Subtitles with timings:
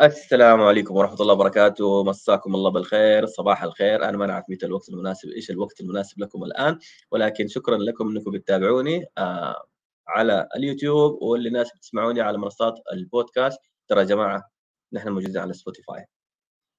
[0.00, 4.88] السلام عليكم ورحمة الله وبركاته، مساكم الله بالخير، صباح الخير، أنا ما نعرف متى الوقت
[4.88, 6.78] المناسب، إيش الوقت المناسب لكم الآن،
[7.10, 9.64] ولكن شكرًا لكم إنكم بتتابعوني آآ
[10.08, 14.50] على اليوتيوب واللي الناس بتسمعوني على منصات البودكاست، ترى يا جماعة
[14.92, 16.06] نحن موجودين على سبوتيفاي،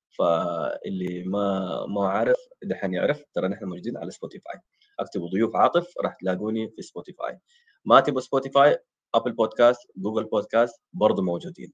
[0.10, 4.60] فاللي ما ما عارف دحين يعرف ترى نحن موجودين على سبوتيفاي،
[5.00, 7.40] أكتبوا ضيوف عاطف راح تلاقوني في سبوتيفاي،
[7.86, 8.78] ما تبغوا سبوتيفاي
[9.16, 11.74] أبل بودكاست، جوجل بودكاست برضه موجودين.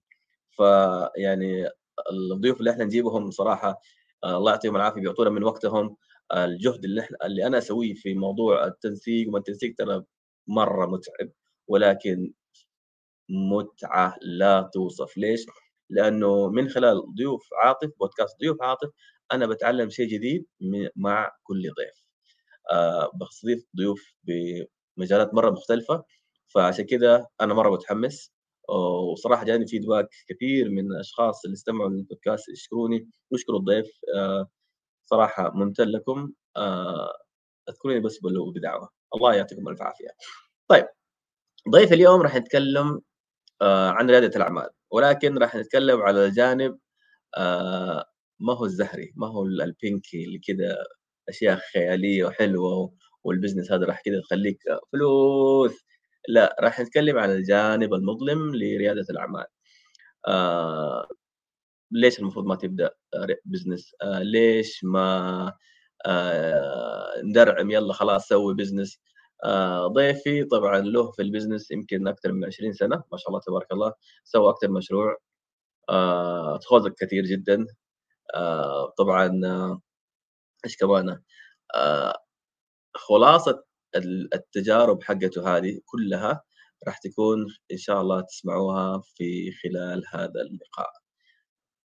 [0.58, 1.70] فيعني
[2.12, 3.82] الضيوف اللي إحنا نجيبهم صراحة
[4.24, 5.98] آه، الله يعطيهم العافية بيعطونا من وقتهم
[6.32, 10.04] آه، الجهد اللي إحنا اللي أنا أسويه في موضوع التنسيق وما التنسيق ترى
[10.48, 11.30] مرة متعب
[11.68, 12.34] ولكن
[13.30, 15.18] متعة لا توصف.
[15.18, 15.46] ليش؟
[15.90, 18.90] لأنه من خلال ضيوف عاطف بودكاست ضيوف عاطف
[19.34, 20.46] أنا بتعلم شيء جديد
[20.96, 22.06] مع كل ضيف.
[22.74, 26.04] أه بستضيف ضيوف بمجالات مرة مختلفة
[26.48, 28.33] فعشان كذا أنا مرة متحمس.
[28.70, 33.88] وصراحة جاني فيدباك كثير من الاشخاص اللي استمعوا للبودكاست يشكروني ويشكروا الضيف.
[34.16, 34.50] آه،
[35.06, 36.32] صراحة ممتن لكم.
[36.58, 37.14] آه،
[37.70, 38.20] أذكروني بس
[38.56, 38.90] بدعوة.
[39.16, 40.10] الله يعطيكم ألف عافية.
[40.68, 40.86] طيب
[41.70, 43.02] ضيف اليوم راح نتكلم
[43.62, 46.80] آه، عن ريادة الأعمال ولكن راح نتكلم على الجانب
[48.40, 50.78] ما هو الزهري ما هو ال pinky اللي كذا
[51.30, 54.60] أشياء خيالية وحلوة وال business هذا راح كذا تخليك
[54.94, 55.86] فلوس.
[56.30, 59.46] لا راح نتكلم عن الجانب المظلم لريادة الأعمال.
[60.28, 61.08] آه
[61.92, 62.92] ليش المفروض ما تبدأ
[63.46, 65.54] business آه ليش ما
[66.06, 69.00] آه ندرعم يلا خلاص سوي business
[69.46, 73.42] آه ضيفي طبعا له في ال business يمكن أكثر من 20 سنة ما شاء الله
[73.48, 73.94] تبارك الله
[74.24, 75.18] سوى أكثر مشروع
[75.90, 77.68] آه تخوضك كثير جدا.
[78.36, 79.82] آه طبعا آه
[80.66, 81.22] إيش كمان؟
[81.76, 82.16] آه
[82.96, 83.64] خلاصة
[83.96, 86.44] التجارب حقته هذه كلها
[86.88, 90.92] راح تكون إن شاء الله تسمعوها في خلال هذا اللقاء.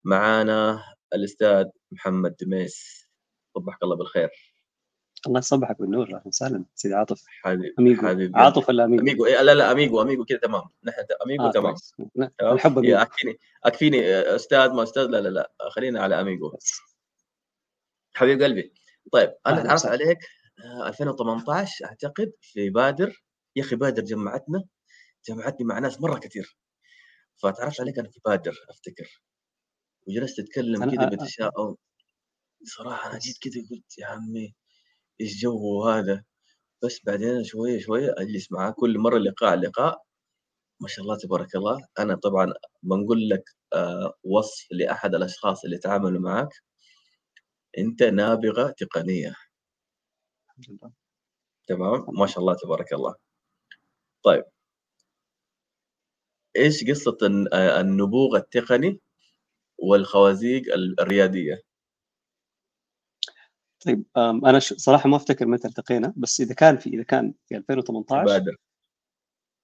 [0.04, 3.08] معانا الأستاذ محمد دميس.
[3.54, 4.30] صبحك الله بالخير.
[5.26, 6.64] الله يصبحك بالنور أهلا وسهلا.
[6.74, 7.24] سيدي عاطف.
[7.26, 8.02] حبيبي أميجو.
[8.02, 9.26] حبيبي عاطف ولا أميجو؟ أميجو.
[9.26, 10.02] إيه لا لا أميجو.
[10.02, 10.62] أميجو كذا تمام.
[10.84, 11.74] نحن أميجو آه تمام.
[12.42, 12.96] الحب أميجو.
[12.96, 13.38] أكفيني.
[13.64, 14.10] أكفيني.
[14.10, 15.52] أستاذ ما أستاذ لا لا لا.
[15.70, 16.58] خلينا على أميجو.
[18.14, 18.74] حبيب قلبي.
[19.12, 20.18] طيب أنا تعرفت عليك
[20.64, 23.24] 2018 أعتقد في بادر.
[23.56, 24.64] يا أخي بادر جمعتنا
[25.28, 26.56] جمعتني مع ناس مرة كثير.
[27.42, 29.22] فتعرفت عليك أنا في بادر أفتكر.
[30.08, 31.76] وجلست أتكلم كذا بتشاؤم.
[32.64, 34.54] صراحة أنا جيت كذا قلت يا عمي
[35.20, 36.24] إيش جو هذا؟
[36.84, 38.70] بس بعدين شوية شوية أجلس معاه.
[38.70, 40.02] كل مرة لقاء لقاء.
[40.80, 41.78] ما شاء الله تبارك الله.
[41.98, 42.52] أنا طبعا
[42.82, 46.48] بنقول لك آه، وصف لأحد الأشخاص اللي تعاملوا معك.
[47.78, 49.34] أنت نابغة تقنية.
[51.66, 53.14] تمام؟ ما شاء الله تبارك الله.
[54.24, 54.44] طيب.
[56.56, 57.18] إيش قصة
[57.80, 59.00] النبوغ التقني
[59.78, 61.62] والخوازيق الريادية؟
[63.86, 68.24] طيب أنا صراحة ما أفتكر متى التقينا بس إذا كان في إذا كان في 2018
[68.24, 68.56] بادر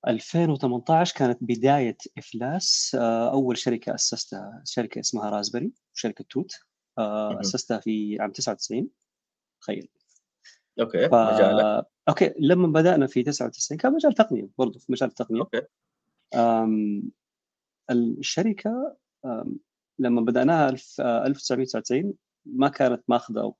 [0.06, 6.52] 2018 كانت بداية إفلاس آه، أول شركة أسستها شركة اسمها رازبري شركة توت
[6.98, 8.88] آه، أسستها في عام 99
[9.60, 9.88] تخيل.
[10.80, 11.14] okay ف...
[11.14, 15.62] مجالك okay لما بدأنا في 99 كان مجال تقنية برضه في مجال التقنيه okay.
[16.34, 17.02] أم...
[17.90, 19.58] الشركة أم...
[19.98, 22.14] لما بدأناها 1999
[22.46, 23.54] ما كانت ماخذة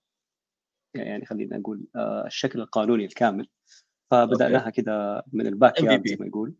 [0.94, 3.48] يعني خلينا نقول آه، الشكل القانوني الكامل.
[4.10, 6.54] فبدأناها كذا من ال backyard زي ما يقول.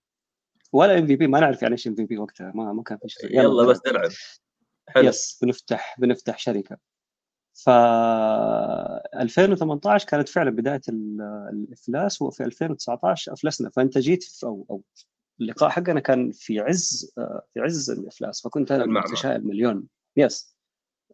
[0.72, 3.30] ولا MVP ما نعرف يعني إيش MVP وقتها ما ما كان في شيء.
[3.30, 4.10] يلا, يلا بس نلعب.
[4.88, 5.08] حلو.
[5.08, 6.78] yes بنفتح بنفتح شركة.
[7.54, 13.70] ف 2018 كانت فعلا بداية الإفلاس وفي 2019 أفلسنا.
[13.70, 14.82] فأنت جيت في أو أو
[15.40, 17.12] اللقاء حقنا كان في عز
[17.54, 18.42] في عز الإفلاس.
[18.42, 19.88] فكنت أنا متشائم مليون.
[20.16, 20.56] yes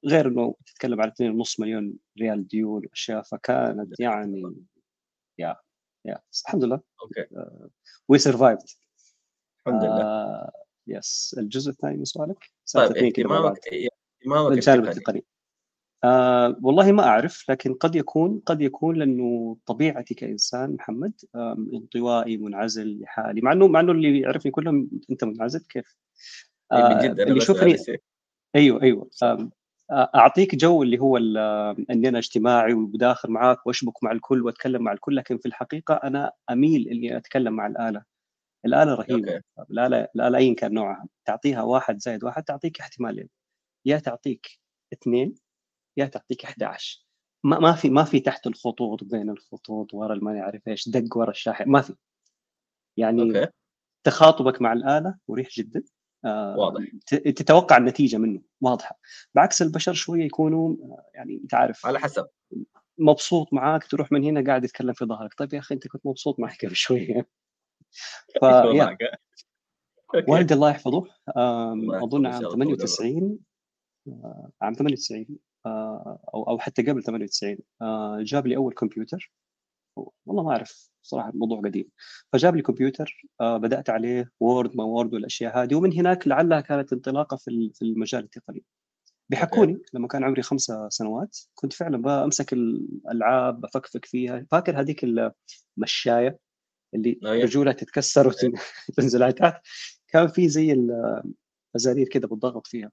[0.06, 4.54] غير إنه تتكلم على 2.5 مليون ريال ديون وأشياء فكانت يعني
[5.38, 5.56] يا
[6.04, 6.80] يا الحمد لله.
[7.02, 7.26] okay
[8.08, 8.66] we survived
[9.58, 10.50] الحمد لله.
[10.86, 13.60] yes الجزء الثاني من سؤالك؟ طيب اهتمامك
[14.22, 15.24] اهتمامك الجانب التقني.
[16.04, 21.12] آه والله ما أعرف لكن قد يكون قد يكون لأنه طبيعتي كإنسان محمد
[21.74, 25.96] انطوائي منعزل لحالي مع إنه مع إنه اللي يعرفني كلهم أنت منعزل كيف؟
[26.72, 27.76] إيه، آه اللي يشوفني
[28.56, 29.50] أيوه أيوه آه
[29.92, 31.16] أعطيك جو اللي هو
[31.90, 36.32] إني أنا اجتماعي وداخل معاك وأشبك مع الكل وأتكلم مع الكل لكن في الحقيقة أنا
[36.50, 38.02] أميل إني أتكلم مع الآلة
[38.64, 39.40] الآلة رهيبة أوكي.
[39.70, 43.28] الآلة الآلة ايا كان نوعها تعطيها واحد زائد واحد تعطيك احتمالين
[43.86, 44.46] يا تعطيك
[44.92, 45.34] اثنين
[45.96, 47.04] يا تعطيك 11
[47.44, 51.30] ما ما في ما في تحت الخطوط بين الخطوط ورا ما اعرف إيش دق ورا
[51.30, 51.94] الشاحن ما في.
[52.96, 53.52] يعني okay.
[54.04, 55.82] تخاطبك مع الآلة مريح جدا.
[56.24, 56.84] آه، واضح.
[57.36, 58.42] تتوقع النتيجة منه.
[58.60, 58.98] واضحة.
[59.34, 62.26] بعكس البشر شوية يكونوا آه، يعني أنت عارف على حسب.
[62.98, 65.34] مبسوط معاك تروح من هنا قاعد يتكلم في ظهرك.
[65.34, 67.26] طيب يا أخي أنت كنت مبسوط معي قبل شوية؟
[70.14, 70.30] okay.
[70.32, 71.06] والدي الله يحفظه.
[71.28, 73.38] أظن عام الله طول 98
[74.08, 79.32] آه، عام 98 آه، أو أو حتى قبل 98 آه، جاب لي أول كمبيوتر.
[80.26, 81.88] والله ما أعرف صراحة الموضوع قديم.
[82.32, 85.74] فجاب لي كمبيوتر آه، بدأت عليه Word ما Word والاشياء هذه.
[85.74, 88.64] ومن هناك لعلها كانت انطلاقة في ال- في المجال التقني
[89.30, 94.46] بيحكوني لما كان عمري خمس سنوات كنت فعلا بمسك الألعاب بفكفك فيها.
[94.50, 95.04] فاكر هذيك
[95.78, 96.38] المشاية
[96.94, 97.18] اللي.
[97.24, 98.28] رجولها تتكسر
[98.88, 99.66] وتنزل على تحت
[100.08, 102.90] كان في زي الازارير كده بالضغط فيها.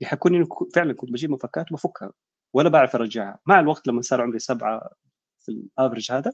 [0.00, 2.12] يحكوني إنه فعلا كنت بجيب مفكات وبفكها
[2.54, 3.38] ولا بعرف أرجعها.
[3.46, 4.90] مع الوقت لما صار عمري سبعة
[5.40, 6.32] في ال average هذا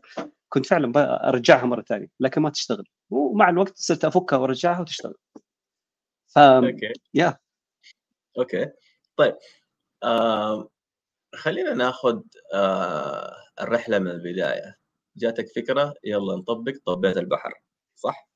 [0.48, 2.88] كنت فعلا برجعها مرة ثانية لكن ما تشتغل.
[3.10, 5.14] ومع الوقت صرت أفكها وأرجعها وتشتغل.
[6.26, 6.92] ف okay.
[7.14, 7.38] yeah.
[8.38, 8.70] okay.
[9.16, 9.36] طيب
[10.04, 10.68] آه
[11.34, 12.22] خلينا ناخذ
[12.54, 14.76] آه الرحلة من البداية.
[15.16, 17.62] جاتك فكرة يلا نطبق طبيت البحر
[17.94, 18.28] صح؟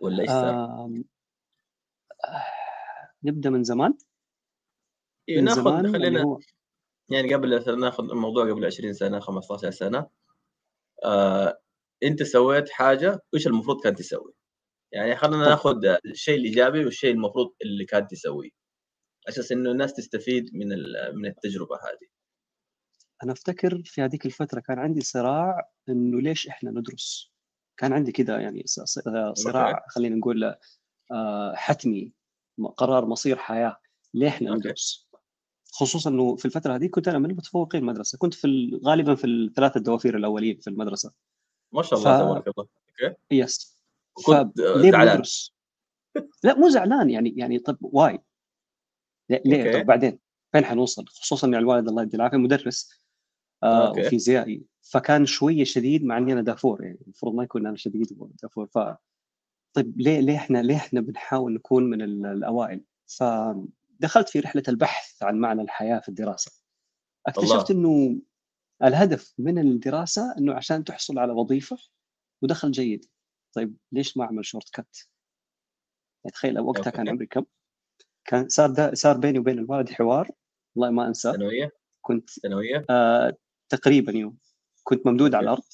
[0.00, 1.02] ولا إيش صار؟ آه،
[3.24, 3.94] نبدأ من زمان؟
[5.28, 6.38] إيه، ناخذ خلينا هو
[7.10, 10.06] يعني قبل ناخذ الموضوع قبل 20 سنة 15 سنة
[11.04, 11.60] آه
[12.02, 14.32] أنت سويت حاجة وايش المفروض كان تسوي؟
[14.92, 15.48] يعني خلينا.
[15.48, 18.50] ناخذ الشيء الإيجابي والشيء المفروض اللي كان تسويه
[19.28, 20.68] أساس إنه الناس تستفيد من
[21.14, 22.08] من التجربة هذه
[23.22, 27.32] أنا أفتكر في هذيك الفترة كان عندي صراع إنه ليش إحنا ندرس
[27.76, 28.62] كان عندي كده يعني
[29.34, 30.54] صراع خلينا نقول
[31.12, 32.12] آه، حتمي
[32.76, 33.76] قرار مصير حياة
[34.14, 34.58] ليه إحنا okay.
[34.58, 35.07] ندرس
[35.72, 38.18] خصوصا إنه في الفترة هذه كنت أنا من متفوقين المدرسة.
[38.18, 41.12] كنت في ال- غالبا في الثلاثه الدوافير الأولين في المدرسة.
[41.72, 42.68] ما شاء الله ف- تبارك الله
[43.02, 43.16] okay.
[43.30, 43.78] yes
[44.12, 45.22] كنت فليه زعلان؟
[46.44, 48.18] لا مو زعلان يعني يعني طب why
[49.30, 49.80] ليه- okay.
[49.80, 50.18] طب بعدين؟
[50.52, 52.90] فين حنوصل؟ خصوصا ان الوالد الله يدي العافية مدرس
[53.62, 54.06] آه okay.
[54.06, 54.62] وفيزيائي.
[54.82, 56.98] فكان شوية شديد مع إني أنا دافور يعني.
[57.04, 58.78] المفروض ما يكون أنا شديد ودافور ف
[59.72, 62.80] طيب ليه ليه إحنا ليه إحنا بنحاول نكون من ال- الأوائل؟
[63.98, 66.52] فدخلت في رحلة البحث عن معنى الحياة في الدراسة.
[67.26, 68.20] اكتشفت إنه
[68.82, 71.78] الهدف من الدراسة إنه عشان تحصل على وظيفة
[72.42, 73.04] ودخل جيد.
[73.52, 75.08] طيب ليش ما أعمل shortcut
[76.24, 77.08] يعني تخيل وقتها كان.
[77.08, 77.44] عمري كم؟
[78.24, 80.30] كان صار دا صار بيني وبين الوالد حوار.
[80.74, 81.32] والله ما أنساه.
[81.32, 83.36] ثانويه كنت ثانويه آه
[83.68, 84.38] تقريبا يوم.
[84.82, 85.44] كنت ممدود على.
[85.44, 85.64] الأرض.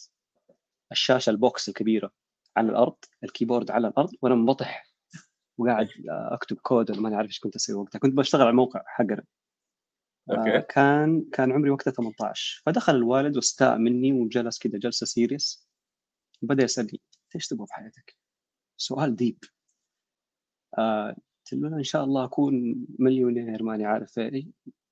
[0.92, 2.12] الشاشة البوكس الكبيرة
[2.56, 4.93] على الأرض الكيبورد على الأرض وأنا منبطح.
[5.58, 7.98] وقاعد أكتب كود ولا ماني عارف إيش كنت أسوي وقتها.
[7.98, 9.24] كنت بشتغل على الموقع حقنا
[10.30, 10.60] آه okay.
[10.60, 15.68] كان كان عمري وقتها 18 فدخل الوالد واستاء مني وجلس كذا جلسة serious
[16.42, 18.16] وبدأ يسألني "أنت إيش تبغى في حياتك؟
[18.76, 19.38] سؤال deep
[20.78, 24.46] آه قلت له "أنا إن شاء الله أكون مليونير ماني عارف إيه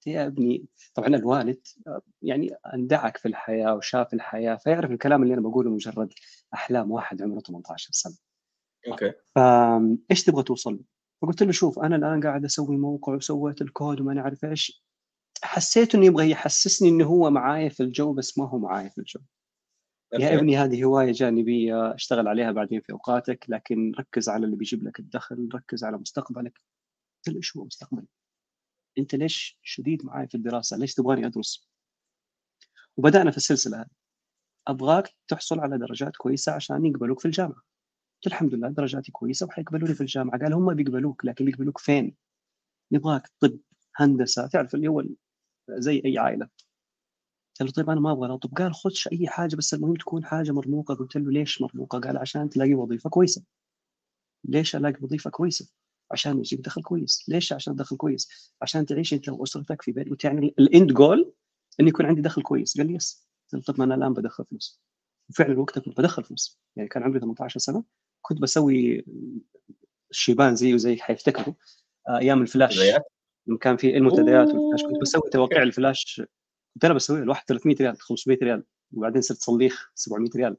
[0.07, 5.43] يا ابني طبعا الوالد آه، يعني اندعك في الحياة وشاف الحياة فيعرف الكلام اللي أنا
[5.43, 6.13] بقوله مجرد
[6.55, 8.15] أحلام واحد عمره 18 سنة.
[8.89, 10.85] okay فايش تبغى توصل له؟
[11.23, 14.85] فقلت له شوف أنا الآن قاعد أسوي موقع وسويت الكود وما أنا عارف إيش
[15.43, 19.21] حسيت إنه يبغى يحسسني إنه هو معايا في الجو بس ما هو معايا في الجو
[20.13, 20.39] يا.
[20.39, 24.99] ابني هذه هواية جانبية أشتغل عليها بعدين في أوقاتك لكن ركز على اللي بيجيب لك
[24.99, 26.61] الدخل ركز على مستقبلك
[27.17, 28.07] قلت له إيش هو مستقبلي؟
[28.99, 31.69] أنت ليش شديد معاي في الدراسة؟ ليش تبغاني أدرس؟
[32.97, 33.87] وبدأنا في السلسلة هذه
[34.67, 37.63] أبغاك تحصل على درجات كويسة عشان يقبلوك في الجامعة
[38.25, 40.39] قلت الحمد لله درجاتي كويسة وحيقبلوني في الجامعة.
[40.39, 42.15] قال هم بيقبلوك لكن بيقبلوك فين؟
[42.93, 43.59] نبغاك طب
[43.97, 45.05] هندسة تعرف اللي هو
[45.71, 46.49] زي أي عائلة.
[47.61, 48.55] قلت له طيب أنا ما أبغى طب.
[48.55, 50.95] قال خش أي حاجة بس المهم تكون حاجة مرموقة.
[50.95, 53.45] قلت له ليش مرموقة؟ قال عشان تلاقي وظيفة كويسة.
[54.45, 55.69] ليش ألاقي وظيفة كويسة؟
[56.11, 60.55] عشان يجيك دخل كويس، ليش؟ عشان دخل كويس؟ عشان تعيش أنت وأسرتك في بيت وتعني
[60.59, 61.33] ال end goal
[61.81, 63.29] انه يكون عندي دخل كويس، قال لي yes
[63.67, 64.83] طب ما أنا الآن بدخل فلوس.
[65.31, 66.61] وفعلا وقتها كنت بدخل فلوس.
[66.77, 67.85] يعني كان عمري 18 سنة.
[68.23, 69.05] كنت بسوي
[70.11, 71.55] الشيبان زيه زي حيفتكروا
[72.09, 72.79] آه، أيام الفلاش.
[73.47, 74.49] لما كان في المنتديات.
[74.49, 76.23] والفلاش كنت بسوي توقيع الفلاش.
[76.75, 80.57] كنت أنا بسويها الواحد 300 ريال 500 ريال وبعدين صرت صليخ 700 ريال.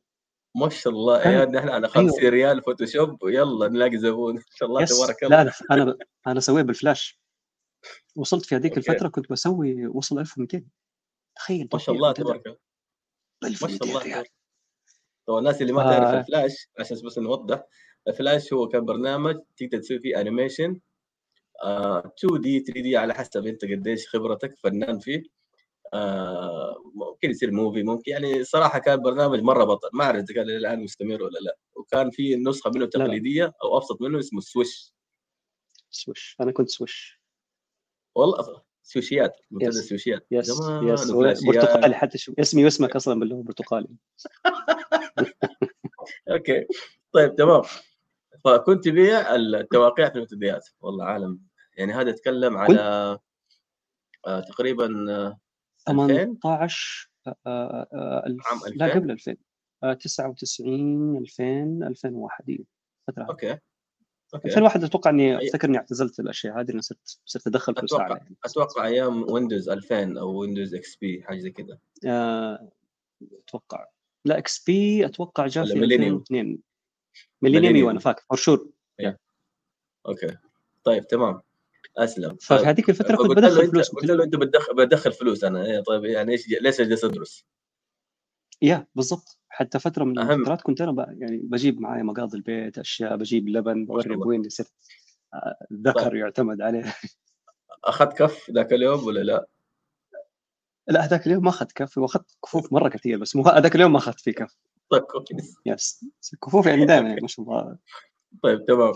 [0.56, 1.22] ما شاء الله.
[1.22, 4.36] يا نحن على 50 ريال Photoshop ويلا نلاقي زبون.
[4.36, 5.44] ما شاء الله تبارك الله.
[5.44, 5.98] لا لا أنا ب...
[6.28, 7.20] أنا سويت بالفلاش.
[8.16, 8.78] وصلت في هذيك.
[8.78, 10.64] الفترة كنت بسوي وصل 1200
[11.36, 12.58] تخيل ما شاء الله تبارك الله.
[13.44, 14.26] ما 1200 شاء الله
[15.28, 17.64] طبعا الناس اللي ما ف- تعرف الفلاش عشان بس نوضح
[18.08, 20.80] الفلاش هو كان برنامج تقدر تسوي فيه animation
[21.64, 25.24] آه 2D 3D على حسب أنت قديش خبرتك فنان فيه.
[25.94, 29.90] آه ممكن يصير movie ممكن يعني صراحة كان برنامج مرة بطل.
[29.94, 31.58] ما اعرف إذا كان الآن مستمر ولا لا.
[31.76, 32.86] وكان في نسخة منه.
[32.86, 34.94] تقليدية أو أبسط منه اسمه Swish
[35.90, 37.22] Swish أنا كنت Swish
[38.16, 40.50] والله سوشيات منتدى السوشيات يس
[40.84, 41.12] yes
[41.46, 43.88] برتقالي حتى شو اسمي واسمك أصلا باللي هو برتقالي.
[46.32, 46.68] okay.
[47.12, 47.62] طيب تمام.
[48.46, 51.40] فكنت بياع التواقيع في المنتديات والله عالم
[51.78, 53.20] يعني هذا اتكلم على
[54.28, 55.40] آه، تقريبا آه،
[55.90, 59.38] 2000 18 آه، آه، عام لا 2000 قبل 2000
[59.84, 62.68] آه، 99 2000 2001 دي
[63.10, 63.60] الفترة هذه okay.
[64.34, 64.48] okay.
[64.48, 68.86] 2001 أتوقع إني أفتكر إني اعتزلت الأشياء هذه صرت صرت أدخل فلوس أتوقع يعني أتوقع
[68.86, 71.78] أيام Windows 2000 أو Windows XP حاجة زي كذا.
[73.48, 73.86] أتوقع.
[74.26, 76.58] لا XP أتوقع جاء في Millennium 2002
[77.42, 79.20] Millennium أيوه أنا ميلينيوم فاكر for sure إيه.
[80.06, 80.38] okay.
[80.84, 81.42] طيب تمام.
[81.98, 82.36] أسلم.
[82.36, 83.90] ففي طيب الفترة كنت بدخل فلوس.
[83.90, 85.66] قلت له أنت بتدخل بدخل فلوس أنا.
[85.66, 87.46] إيه طيب يعني إيش ليش جالس أدرس؟
[88.62, 89.38] yeah بالضبط.
[89.50, 90.32] حتى فترة من أهم.
[90.32, 91.00] الفترات كنت أنا ب...
[91.00, 94.16] يعني بجيب معايا مقاضي البيت أشياء بجيب لبن الله.
[94.16, 94.74] بوين صرت
[95.34, 95.88] آه، طيب.
[95.88, 96.96] ذكر يعتمد عليه.
[97.84, 99.48] أخذت كف ذاك اليوم ولا لا؟
[100.88, 103.98] لا هذاك اليوم ما اخذت كف وأخذت كفوف مرة كثير بس مو هذاك اليوم ما
[103.98, 104.58] اخذت فيه كف
[104.90, 106.06] طيب كويس yes
[106.46, 107.78] كفوف يعني دائما يعني okay ما شاء الله.
[108.44, 108.94] طيب تمام.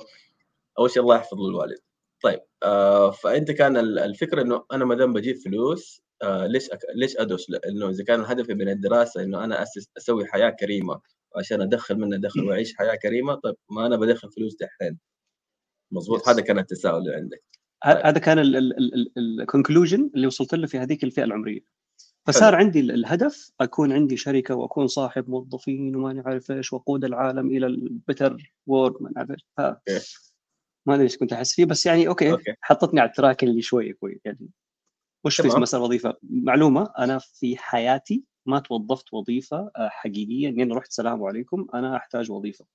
[0.80, 1.78] أول شيء الله يحفظ له الوالد
[2.24, 6.80] طيب آه فأنت كان ال- الفكرة إنه أنا ما دام بجيب فلوس آه ليش أك...
[6.96, 11.02] ليش ادرس؟ لأنه إذا كان هدفي من الدراسة إنه أنا أسس أسوي حياة كريمة
[11.36, 14.98] عشان أدخل منها دخل وأعيش حياة كريمة طيب ما أنا بدخل فلوس دحين.
[15.92, 17.44] مظبوط؟ هذا كان التساؤل اللي عندك.
[17.84, 18.40] هذا كان
[19.18, 21.77] ال conclusion اللي وصلت له في هذيك الفئة العمرية.
[22.28, 27.48] فصار عندي ال- الهدف أكون عندي شركة وأكون صاحب موظفين وما نعرف إيش واقود العالم
[27.48, 30.34] إلى ال better world ما نعرف إيش.
[30.86, 32.56] ما أدري إيش كنت أحس فيه بس يعني okay okay.
[32.62, 34.50] حطتني على ال track اللي شوي كويس يعني
[35.26, 40.76] مش في مسألة وظيفة؟ معلومة أنا في حياتي ما توظفت وظيفة آه، حقيقية إني أنا
[40.76, 42.66] رحت سلام عليكم أنا أحتاج وظيفة.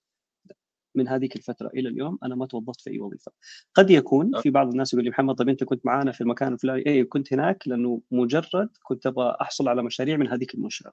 [0.94, 3.32] من هذيك الفترة إلى اليوم أنا ما توظفت في أي وظيفة.
[3.74, 6.86] قد يكون في بعض الناس يقول لي محمد طيب أنت كنت معانا في المكان الفلاني.
[6.86, 10.88] إيه كنت هناك لأنه مجرد كنت أبغى أحصل على مشاريع من هذيك المنشأة.
[10.88, 10.92] آه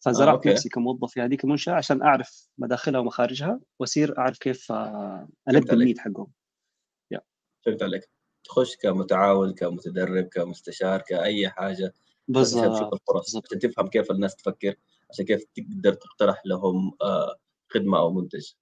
[0.00, 0.50] فزرعت أوكي.
[0.50, 5.72] نفسي كموظف في هذيك المنشأة عشان أعرف مداخلها ومخارجها وأصير أعرف كيف آه، ألبي عليك.
[5.72, 6.26] النيد حقهم.
[7.66, 8.10] فهمت عليك.
[8.44, 11.94] تخش كمتعاون كمتدرب كمستشار كأي حاجة
[12.28, 14.74] بالضبط الفرص عشان تفهم كيف الناس تفكر
[15.10, 17.36] عشان كيف تقدر تقترح لهم آه
[17.68, 18.52] خدمة أو منتج.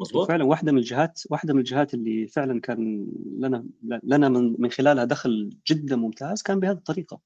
[0.00, 3.06] مظبوط؟ وفعلا واحدة من الجهات واحدة من الجهات اللي فعلا كان
[3.38, 3.66] لنا
[4.02, 7.20] لنا من من خلالها دخل جدا ممتاز كان بهذه الطريقة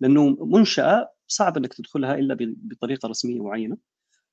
[0.00, 3.76] لأنه منشأة صعب إنك تدخلها إلا بطريقة رسمية معينة.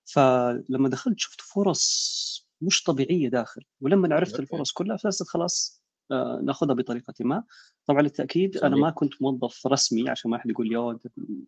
[0.05, 6.73] فلما دخلت شفت فرص مش طبيعية داخل ولما عرفت الفرص كلها فلست خلاص آه، ناخذها
[6.73, 7.43] بطريقة ما.
[7.85, 10.99] طبعا للتأكيد أنا ما كنت موظف رسمي عشان ما أحد يقول يو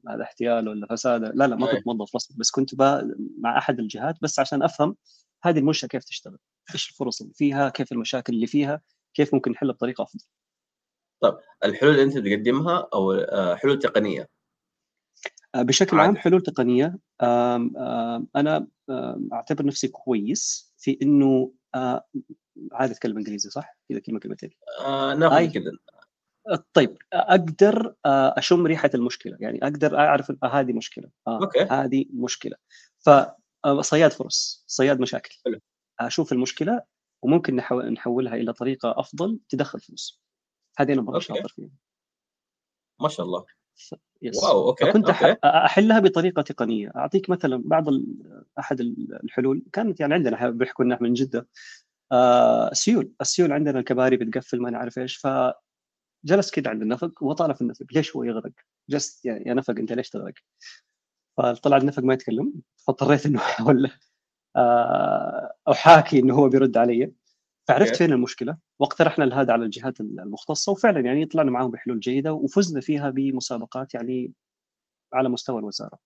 [0.10, 1.22] هذا احتيال ولا فساد.
[1.24, 2.76] لا لا ما كنت موظف رسمي بس كنت
[3.38, 4.96] مع أحد الجهات بس عشان أفهم
[5.44, 6.38] هذه المنشاه كيف تشتغل؟
[6.74, 8.82] إيش الفرص اللي فيها؟ كيف المشاكل اللي فيها؟
[9.14, 10.26] كيف ممكن نحلها بطريقة أفضل؟
[11.22, 14.30] طب الحلول اللي أنت تقدمها أو آه حلول تقنية؟
[15.56, 17.00] آه، بشكل عام حلول تقنية
[18.36, 18.68] أنا
[19.34, 22.06] أعتبر نفسي كويس في إنه آه،
[22.72, 25.48] عادي أتكلم إنجليزي صح؟ كذا كلمة كلمتين آه ناخذ أي.
[25.48, 25.72] كذا.
[26.74, 31.62] طيب أقدر أشم ريحة المشكلة يعني أقدر أعرف هذه مشكلة أوكي.
[31.62, 32.56] هذه مشكلة.
[33.66, 35.38] فصياد فرص صياد مشاكل.
[35.46, 35.60] حلو.
[36.00, 36.82] أشوف المشكلة
[37.24, 40.22] وممكن نحو- نحولها إلى طريقة أفضل تدخل فلوس.
[40.78, 41.70] هذه أنا مره شاطر فيها.
[43.02, 43.46] ما شاء الله.
[43.76, 43.96] ف...
[44.22, 44.96] yes wow okay أح...
[45.24, 45.38] okay.
[45.46, 46.92] أحلها بطريقة تقنية.
[46.96, 48.06] أعطيك مثلا بعض ال...
[48.60, 48.80] أحد
[49.24, 49.64] الحلول.
[49.74, 51.48] كانت يعني عندنا بيحكوا لنا من جدة.
[52.12, 57.62] آه سيول السيول عندنا الكباري بتقفل ما نعرف إيش فجلس كده عند النفق وطالع في
[57.62, 57.86] النفق.
[57.92, 58.54] ليش هو يغرق؟
[58.90, 60.34] جلست يعني يا نفق أنت ليش تغرق؟
[61.38, 62.54] فطلع النفق ما يتكلم.
[62.88, 63.92] فاضطريت إنه احاول
[64.56, 67.14] آه، أحاكي إنه هو بيرد علي.
[67.68, 72.82] فعرفت فين المشكلة؟ واقترحنا هذا على الجهات المختصة وفعلا يعني طلعنا معاهم بحلول جيدة وفزنا
[72.82, 74.34] فيها بمسابقات يعني
[75.14, 76.00] على مستوى الوزارة.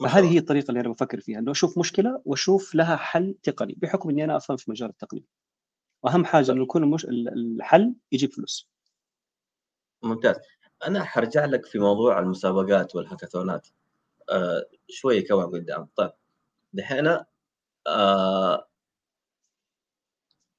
[0.00, 4.10] فهذه هي الطريقة اللي أنا بفكر فيها إنه أشوف مشكلة وأشوف لها حل تقني بحكم
[4.10, 5.24] إني أنا أفهم في مجال التقنيه
[6.02, 7.04] وأهم حاجة إنه يكون المش...
[7.04, 8.70] الحل يجيب فلوس.
[10.02, 10.36] ممتاز.
[10.86, 13.68] أنا حرجع لك في موضوع المسابقات والهاكاثونات.
[14.30, 15.88] آه شوية كمان قدام.
[15.96, 16.10] طيب
[16.72, 17.18] دحين
[17.86, 18.68] آه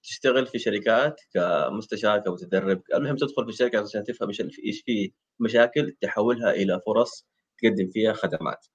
[0.04, 2.84] تشتغل في شركات كمستشار كمتدرب.
[2.94, 4.30] المهم تدخل في الشركة عشان تفهم
[4.66, 7.28] إيش في مشاكل تحولها إلى فرص
[7.64, 8.68] تقدم فيها خدمات.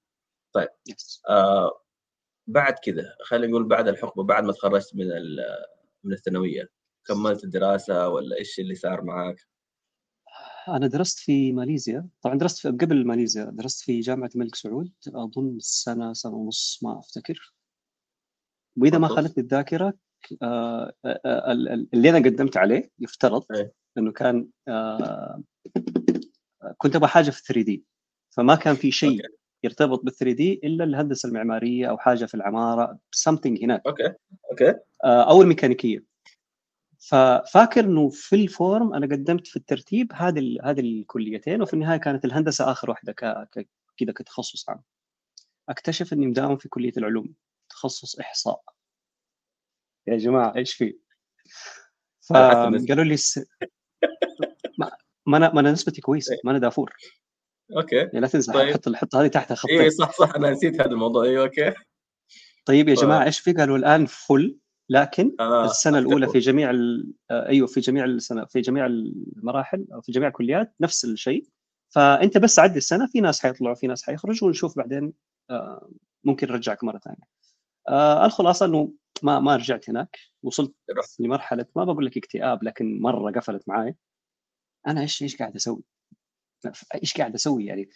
[0.53, 0.69] طيب
[1.29, 1.81] آه
[2.47, 5.07] بعد كذا خلينا نقول بعد الحقبه بعد ما تخرجت من
[6.03, 6.69] من الثانوية
[7.07, 9.37] كملت الدراسة ولا إيش اللي صار معك؟
[10.67, 12.07] أنا درست في ماليزيا.
[12.21, 14.91] طبعا درست في قبل ماليزيا درست في جامعة الملك سعود.
[15.07, 17.53] أظن سنة سنة ونص ما أفتكر.
[18.77, 19.07] وإذا ما.
[19.07, 19.93] خانتني الذاكرة
[20.41, 20.93] آه
[21.93, 23.73] اللي أنا قدمت عليه يفترض إيه.
[23.97, 25.43] إنه كان آه
[26.77, 27.83] كنت أبغى حاجة في 3D.
[28.29, 29.35] فما كان في شيء okay.
[29.63, 33.81] يرتبط بال 3D إلا الهندسة المعمارية أو حاجة في العمارة something هناك.
[33.87, 34.13] okay.
[34.51, 34.79] okay.
[35.03, 36.14] آه، أو الميكانيكية.
[37.09, 41.97] ففاكر إنه في ال form أنا قدمت في الترتيب هذه ال- هذه الكليتين وفي النهاية
[41.97, 44.81] كانت الهندسة آخر واحدة ك- ك- كذا كتخصص عام.
[45.69, 47.33] أكتشف إني مداوم في كلية العلوم
[47.69, 48.63] تخصص إحصاء.
[50.07, 50.97] يا جماعة إيش في؟
[52.29, 53.39] فقالوا لي الس...
[55.27, 56.93] ما أنا ما أنا نسبتي كويسة ما أنا دافور.
[57.77, 57.95] okay.
[57.95, 58.73] يعني لا تنسى طيب.
[58.73, 61.23] حط حط هذه تحت اي خطين صح صح أنا نسيت هذا الموضوع.
[61.23, 61.73] أيوه أوكي.
[62.65, 64.57] طيب يا جماعة إيش في؟ قالوا الآن فل
[64.89, 66.27] لكن آه السنة الأولى.
[66.27, 66.71] في جميع
[67.31, 71.45] آه، أيوه في جميع السنة في جميع المراحل أو في جميع الكليات نفس الشيء
[71.89, 75.13] فأنت بس عدي السنة في ناس حيطلعوا في ناس حيخرجوا ونشوف بعدين
[75.49, 75.89] آه،
[76.23, 77.27] ممكن نرجعك مرة ثانية.
[77.89, 78.91] آه، الخلاصة إنه
[79.23, 80.73] ما ما رجعت هناك وصلت.
[81.19, 83.95] لمرحلة ما بقول لك اكتئاب لكن مرة قفلت معي
[84.87, 85.83] أنا إيش إيش قاعد أسوي؟
[86.95, 87.89] إيش قاعد أسوي يعني؟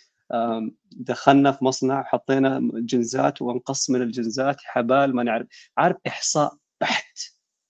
[0.91, 7.19] دخلنا في مصنع حطينا جنزات وانقص من الجنزات حبال ما نعرف عارف إحصاء بحت.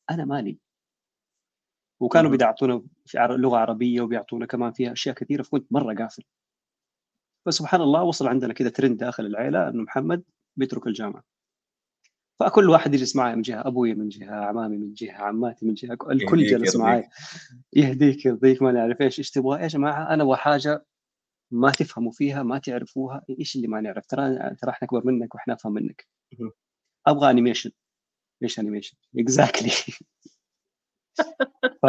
[0.09, 0.59] أنا مالي.
[1.99, 2.37] وكانوا.
[2.37, 6.23] بيعطونا في لغة عربية وبيعطونا كمان فيها أشياء كثيرة فكنت مرة قافل.
[7.45, 10.23] فسبحان الله وصل عندنا كذا ترند داخل العائله إنه محمد
[10.55, 11.23] بيترك الجامعة.
[12.39, 15.97] فكل واحد يجلس معي من جهة أبوي من جهة عمامي من جهة عماتي من جهة
[16.11, 16.75] الكل جلس.
[16.75, 17.09] معي
[17.73, 20.85] يهديك يرضيك ما نعرف إيش إيش تبغى؟ يا جماعة أنا أبغى حاجة
[21.51, 25.53] ما تفهموا فيها ما تعرفوها إيش اللي ما نعرف؟ ترى ترى إحنا أكبر منك وإحنا
[25.53, 26.07] أفهم منك.
[27.07, 27.71] أبغى animation
[28.43, 29.69] إيش animation exactly
[31.81, 31.85] ف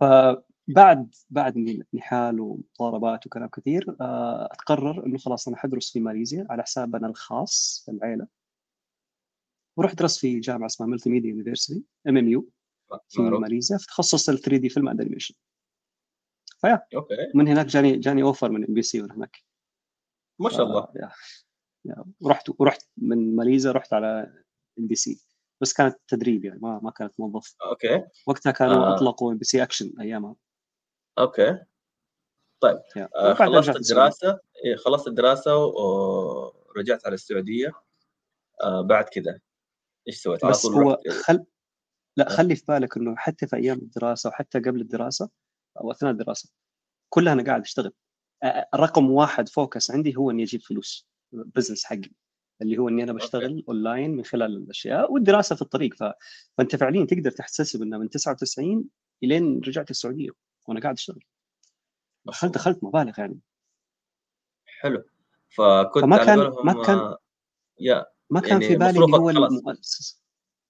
[0.00, 6.62] فبعد بعد نحال ومضاربات وكلام كثير آه، أتقرر إنه خلاص أنا حدرس في ماليزيا على
[6.62, 8.26] حساب أنا الخاص العيلة.
[9.78, 12.48] ورحت درست في جامعة اسمها Multimedia University MMU
[13.08, 13.20] في.
[13.40, 15.34] ماليزيا في تخصص ال 3D film and animation
[16.94, 17.14] okay.
[17.34, 19.36] من هناك جاني جاني offer من MBC وأنا هناك.
[20.40, 20.80] ما شاء الله.
[20.80, 21.10] آه، yeah-
[21.84, 22.04] yeah.
[22.20, 24.43] ورحت ورحت من ماليزيا رحت على
[24.78, 25.20] MBC
[25.60, 28.94] بس كانت تدريب يعني ما ما كانت موظف okay وقتها كانوا آه.
[28.94, 30.36] أطلقوا MBC Action أيامها
[31.18, 31.58] okay
[32.96, 33.08] yeah.
[33.16, 33.76] آه، خلصت.
[33.76, 37.72] الدراسة إيه، خلصت الدراسة ورجعت على السعودية
[38.62, 39.40] آه، بعد كذا
[40.08, 41.44] إيش سويت؟ بس هو رحت خل
[42.16, 42.36] لا آه.
[42.36, 45.30] خلي في بالك إنه حتى في أيام الدراسة وحتى قبل الدراسة
[45.80, 46.50] أو أثناء الدراسة
[47.08, 47.92] كلها أنا قاعد أشتغل
[48.42, 52.10] آه، رقم واحد focus عندي هو إني أجيب فلوس business حقي
[52.62, 55.94] اللي هو إني أنا بشتغل أونلاين من خلال الأشياء والدراسة في الطريق.
[55.94, 56.04] ف...
[56.58, 58.84] فأنت فعليا تقدر تحتسب انه من 99
[59.22, 60.30] إلين رجعت السعودية
[60.68, 61.24] وأنا قاعد أشتغل.
[62.24, 62.54] ما دخلت.
[62.54, 63.38] دخلت مبالغ يعني.
[64.66, 65.04] حلو.
[65.48, 67.18] فكنت فما على كان- قولهم ما كان- آه،
[67.80, 69.30] يا ما كان يعني في بالي اللي هو.
[69.30, 70.22] المؤسس.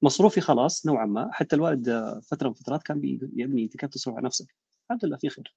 [0.02, 1.28] مصروفي خلاص نوعا ما.
[1.32, 4.54] حتى الوالد آه، فترة من فترات كان بيقول يا ابني انت كيف تصرف على نفسك؟
[4.86, 5.54] الحمد لله في خير.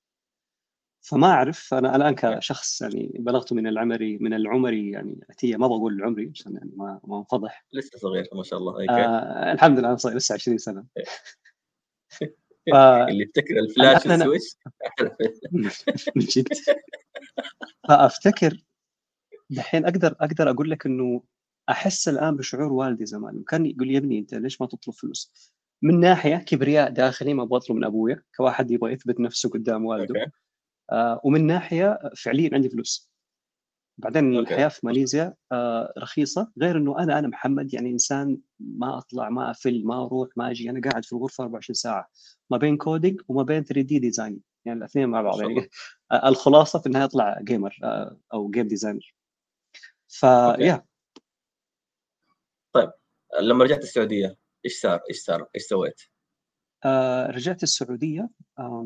[1.09, 5.93] فما أعرف أنا الآن كشخص يعني بلغت من العمري من العمري يعني اتيه ما بقول
[5.93, 7.65] العمري عشان يعني ما ما أنفضح.
[7.73, 8.89] لسه صغير ما شاء الله.
[8.89, 10.85] آه الحمد لله أنا صاير لسه 20 سنة.
[12.71, 12.75] ف...
[13.09, 14.57] اللي يفتكر الفلاش أنا- والسويتش
[16.15, 16.47] من جد.
[17.87, 18.63] فأفتكر
[19.49, 21.23] دحين أقدر أقدر أقول لك إنه
[21.69, 23.43] أحس الآن بشعور والدي زمان.
[23.47, 27.43] كان يقول لي يا ابني أنت ليش ما تطلب فلوس؟ من ناحية كبرياء داخلي ما
[27.43, 30.31] أبغى أطلب من أبويا كواحد يبغى يثبت نفسه قدام والده.
[31.23, 33.11] ومن ناحية فعليا عندي فلوس
[33.97, 34.53] بعدين أوكي.
[34.53, 39.51] الحياة في ماليزيا آه رخيصة غير إنه أنا أنا محمد يعني إنسان ما أطلع ما
[39.51, 42.09] أفل ما أروح ما أجي أنا قاعد في الغرفة 24 ساعة
[42.49, 45.69] ما بين coding وما بين 3D design يعني الاثنين مع بعض يعني.
[46.11, 49.15] آه، الخلاصة في النهاية اطلع gamer آه أو game designer
[50.23, 50.57] okay.
[50.57, 50.83] فيا
[53.41, 56.01] لما رجعت السعودية إيش صار؟ إيش صار؟ إيش سويت؟
[56.85, 58.85] آه رجعت السعودية آه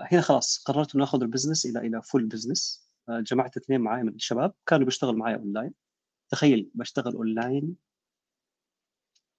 [0.00, 4.02] هنا خلاص قررت إنه آخذ ال business إلى إلى full business آه جمعت اثنين معايا
[4.02, 5.74] من الشباب كانوا بيشتغلوا معايا اونلاين
[6.28, 7.76] تخيل بشتغل اونلاين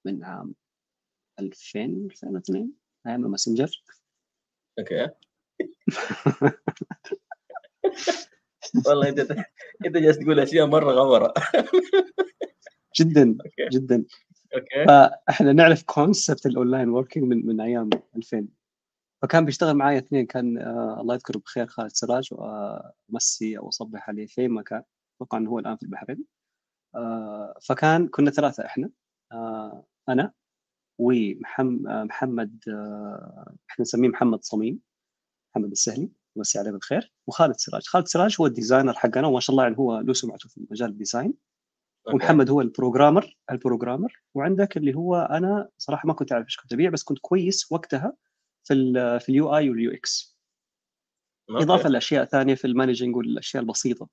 [0.06, 0.56] من عام
[1.40, 2.72] 2000 2002
[3.08, 3.84] أيام الماسنجر.
[4.80, 5.10] okay.
[8.88, 9.20] والله أنت
[9.86, 11.34] أنت جالس تقول أشياء مرة غميقة
[13.00, 13.38] جدا
[13.72, 14.06] جدا.
[14.56, 14.86] okay.
[14.88, 18.48] فإحنا نعرف concept ال online working من من أيام 2000
[19.22, 24.26] فكان بيشتغل معايا اثنين كان آه الله يذكره بخير خالد سراج أمسي أو أصبح عليه
[24.26, 24.84] فين ما كان
[25.16, 26.26] أتوقع إنه هو الآن في البحرين.
[26.96, 28.90] آه فكان كنا ثلاثة إحنا
[29.32, 30.34] آه أنا
[31.00, 34.80] ومحمد آه إحنا نسميه محمد صميم
[35.56, 37.84] محمد السهلي مسي عليه بالخير وخالد سراج.
[37.88, 40.90] خالد سراج هو ال designer حقنا وما شاء الله يعني هو له سمعته في مجال
[40.90, 41.34] ال design
[42.08, 46.58] ومحمد هو ال programmer ال programmer وعندك اللي هو أنا صراحة ما كنت أعرف إيش
[46.58, 48.14] كنت أبيع بس كنت كويس وقتها
[48.64, 50.38] في ال في ال UI وال UX
[51.50, 54.10] إضافة لأشياء ثانية في ال managing والأشياء البسيطة.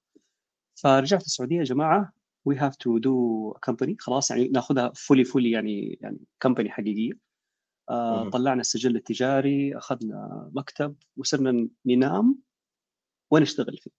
[0.83, 2.12] فرجعت السعودية يا جماعة
[2.44, 7.12] we have to do company خلاص يعني ناخذها fully fully يعني يعني company حقيقية.
[7.90, 12.38] آه طلعنا السجل التجاري أخذنا مكتب وصرنا ننام
[13.31, 13.90] ونشتغل فيه.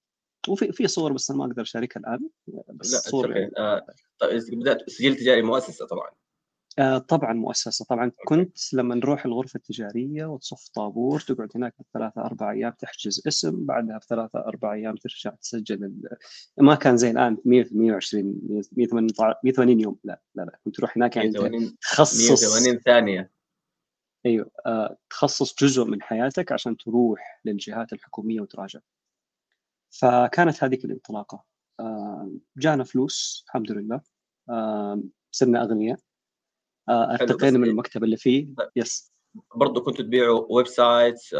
[0.47, 2.29] وفي في صور بس أنا ما أقدر أشاركها الآن
[2.67, 3.51] بس لا صور يعني.
[3.57, 3.85] آه
[4.19, 6.09] طيب بدأت سجل تجاري مؤسسة طبعا.
[6.79, 7.85] آه طبعا مؤسسة.
[7.85, 8.23] طبعا okay.
[8.25, 13.97] كنت لما نروح الغرفة التجارية وتصف طابور تقعد هناك بثلاثة أربع أيام تحجز اسم بعدها
[13.97, 16.01] بثلاثة أربع أيام ترجع تسجل ال...
[16.57, 18.41] ما كان زي الآن 100 120
[19.43, 19.99] 180 يوم.
[20.03, 21.31] لا لا لا كنت تروح هناك يعني
[21.81, 22.43] تخصص.
[22.43, 23.31] 180 ثانية.
[24.25, 28.79] أيوه آه تخصص جزء من حياتك عشان تروح للجهات الحكومية وتراجع.
[29.89, 31.43] فكانت هذيك الانطلاقة.
[31.79, 34.01] آه جانا فلوس الحمد لله.
[34.49, 35.99] آه صرنا أغنياء.
[36.89, 38.53] آه ارتقينا من المكتب اللي فيه.
[38.75, 39.13] yes
[39.55, 41.35] برضه كنتوا تبيعوا websites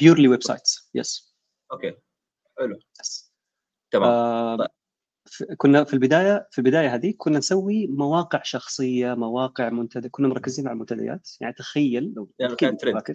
[0.00, 1.36] purely websites yes
[1.72, 1.96] okay.
[2.58, 2.78] حلو.
[3.00, 3.32] yes
[3.90, 4.08] تمام.
[4.08, 4.68] آه طيب.
[5.56, 10.74] كنا في البداية في البداية هذه كنا نسوي مواقع شخصية مواقع منتدى كنا مركزين على
[10.74, 11.28] المنتديات.
[11.40, 13.14] يعني تخيل لو يعني كان ترند آه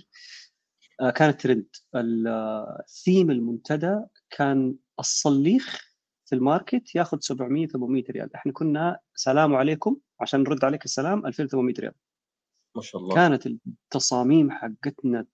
[1.16, 5.88] كانت trend ال theme المنتدى كان الصليخ
[6.26, 8.36] في ال market ياخذ 700 800 ريال.
[8.36, 11.94] إحنا كنا سلام عليكم عشان نرد عليك السلام 2800 ريال.
[12.76, 13.16] ما شاء الله.
[13.16, 15.26] كانت التصاميم حقتنا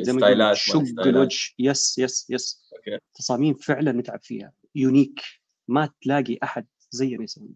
[0.00, 2.70] زي ما شق الوجه yes yes yes.
[2.76, 2.98] okay.
[3.14, 4.52] تصاميم فعلا نتعب فيها.
[4.74, 5.20] unique.
[5.68, 7.50] ما تلاقي أحد زينا يسوي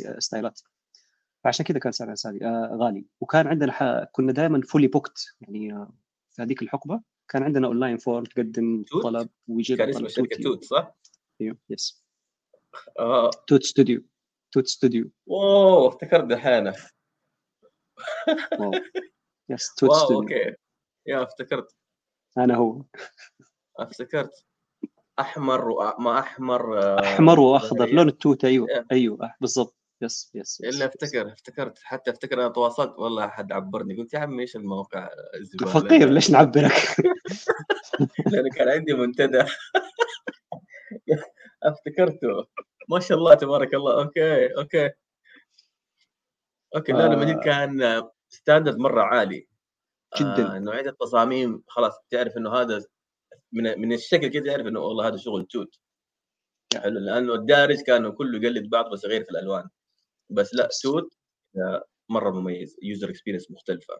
[0.00, 0.60] الستايلات.
[1.44, 3.06] فعشان كذا كان سعرها آه غالي.
[3.20, 4.08] وكان عندنا.
[4.12, 5.94] كنا دائما fully booked يعني آه
[6.34, 10.64] في هذيك الحقبة كان عندنا online form تقدم توت؟ طلب ويجي كان اسمه شركة توت.
[10.64, 10.96] صح؟
[11.40, 12.04] أيوه yes
[12.98, 13.30] آه.
[13.46, 14.02] توت ستوديو.
[14.52, 15.10] توت ستوديو.
[15.30, 16.72] اوه افتكرت دحين
[19.48, 20.20] yes توت studio.
[20.22, 20.54] okay.
[21.06, 21.76] يا افتكرت.
[22.38, 22.82] أنا هو.
[23.78, 24.44] افتكرت.
[25.20, 25.92] أحمر و...
[25.98, 27.88] ما أحمر آه، أحمر وأخضر.
[27.88, 28.68] لون التوت أيوه.
[28.92, 29.76] أيوه بالضبط.
[30.04, 30.74] yes yes, yes.
[30.74, 35.10] إلا افتكر افتكرت حتى افتكر أنا تواصلت والله أحد عبرني قلت يا عمي إيش الموقع
[35.74, 36.72] فقير ليش نعبرك؟
[38.32, 39.44] لأنه كان عندي منتدى.
[41.62, 42.46] افتكرته.
[42.88, 44.02] ما شاء الله تبارك الله.
[44.02, 44.90] okay okay.
[46.76, 47.40] okay لا لما آه.
[47.40, 49.46] كان standard مرة عالي.
[50.20, 50.56] جدا.
[50.56, 52.84] آه نوعية التصاميم خلاص تعرف إنه هذا
[53.52, 55.78] من من الشكل كذا تعرف إنه والله هذا شغل توت
[56.76, 59.68] حلو لأنه الدارج كانوا كله يقلد بعض بس غير في الألوان.
[60.30, 61.14] بس لا توت
[62.08, 63.94] مرة مميز user experience مختلفة.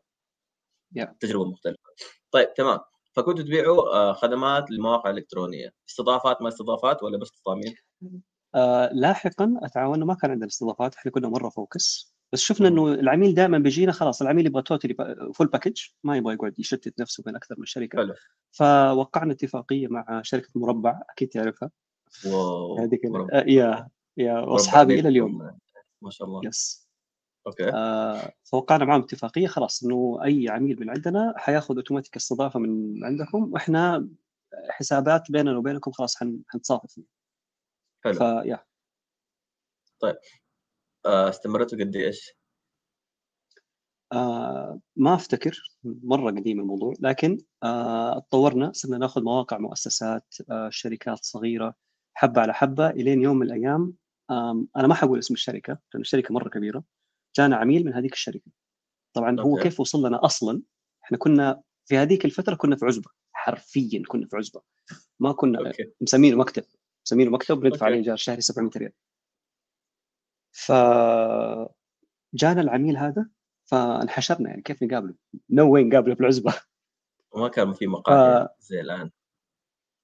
[0.99, 1.09] Yeah.
[1.21, 1.83] تجربة مختلفة.
[2.31, 2.79] طيب تمام.
[3.13, 7.75] فكنتوا تبيعوا آه، خدمات للمواقع الالكترونيه استضافات ما استضافات ولا بس تصاميم؟
[8.55, 13.35] آه لاحقا اتعاوننا ما كان عندنا استضافات إحنا كنا مرة focus بس شفنا إنه العميل
[13.35, 14.95] دائما بيجينا خلاص العميل يبغى totally
[15.35, 17.99] full package ما يبغى يقعد يشتت نفسه بين أكثر من شركة.
[17.99, 18.15] حلو.
[18.53, 21.71] فوقعنا اتفاقية مع شركة مربع أكيد تعرفها.
[22.27, 25.59] wow هذيك آه يا يا وأصحابي إلى اليوم.
[26.05, 26.41] ما شاء الله.
[26.45, 26.89] yes.
[27.47, 27.69] okay.
[27.69, 33.53] آه فوقعنا معهم اتفاقية خلاص إنه أي عميل من عندنا حياخذ أوتوماتيك استضافة من عندكم
[33.53, 34.09] وإحنا
[34.71, 36.17] حسابات بيننا وبينكم خلاص
[36.49, 37.05] حنتصافى فيه
[38.05, 38.15] حلو.
[38.15, 38.65] فيا
[40.01, 40.17] طيب.
[41.07, 42.35] آه استمرتوا قد إيش؟
[44.13, 51.25] آه ما أفتكر مرة قديم الموضوع لكن آه تطورنا صرنا ناخذ مواقع مؤسسات آه شركات
[51.25, 51.75] صغيرة
[52.15, 53.95] حبة على حبة إلين يوم من الأيام
[54.31, 56.85] أنا ما حقول اسم الشركة لأن الشركة مرة كبيرة.
[57.37, 58.51] جانا عميل من هذيك الشركة.
[59.13, 59.43] طبعا أوكي.
[59.43, 60.63] هو كيف وصل لنا أصلا؟
[61.05, 64.63] إحنا كنا في هذيك الفترة كنا في عزبة حرفيا كنا في عزبة.
[65.21, 65.93] ما كنا okay.
[66.01, 66.65] مسمينه مكتب
[67.07, 68.93] مسمينه مكتب بندفع عليه إيجار شهري 700 ريال.
[70.53, 70.73] ف
[72.35, 73.29] جانا العميل هذا
[73.65, 75.15] فانحشرنا يعني كيف نقابله؟
[75.51, 76.55] no no وين نقابله في العزبة.
[77.33, 79.11] وما كان في مقاهي آه زي الآن.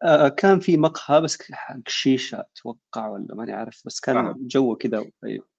[0.02, 4.34] آه كان في مقهى بس حق شيشة أتوقع ولا ماني عارف بس كان آه.
[4.38, 5.50] جو كذا أيوه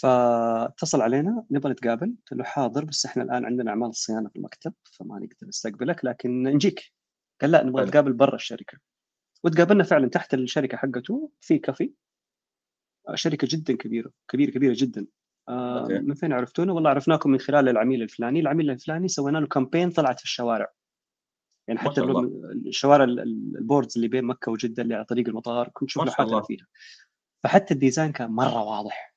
[0.00, 4.74] فاتصل علينا نبغى نتقابل قلت له حاضر بس إحنا الآن عندنا أعمال صيانة في المكتب
[4.92, 6.92] فما نقدر نستقبلك لكن نجيك.
[7.40, 8.78] قال لا نبغى نتقابل برا الشركة.
[9.44, 11.92] وتقابلنا فعلا تحت الشركة حقته في كافي.
[13.14, 15.06] شركة جدا كبيرة كبيرة كبيرة جدا.
[15.48, 19.90] آه من فين عرفتونا؟ والله عرفناكم من خلال العميل الفلاني، العميل الفلاني سوينا له campaign
[19.90, 20.72] طلعت في الشوارع.
[21.68, 22.00] يعني حتى
[22.66, 26.66] الشوارع ال boards اللي بين مكة وجدة اللي على طريق المطار كنت تشوف لوحات فيها.
[27.44, 29.14] فحتى ال design كان مرة واضح.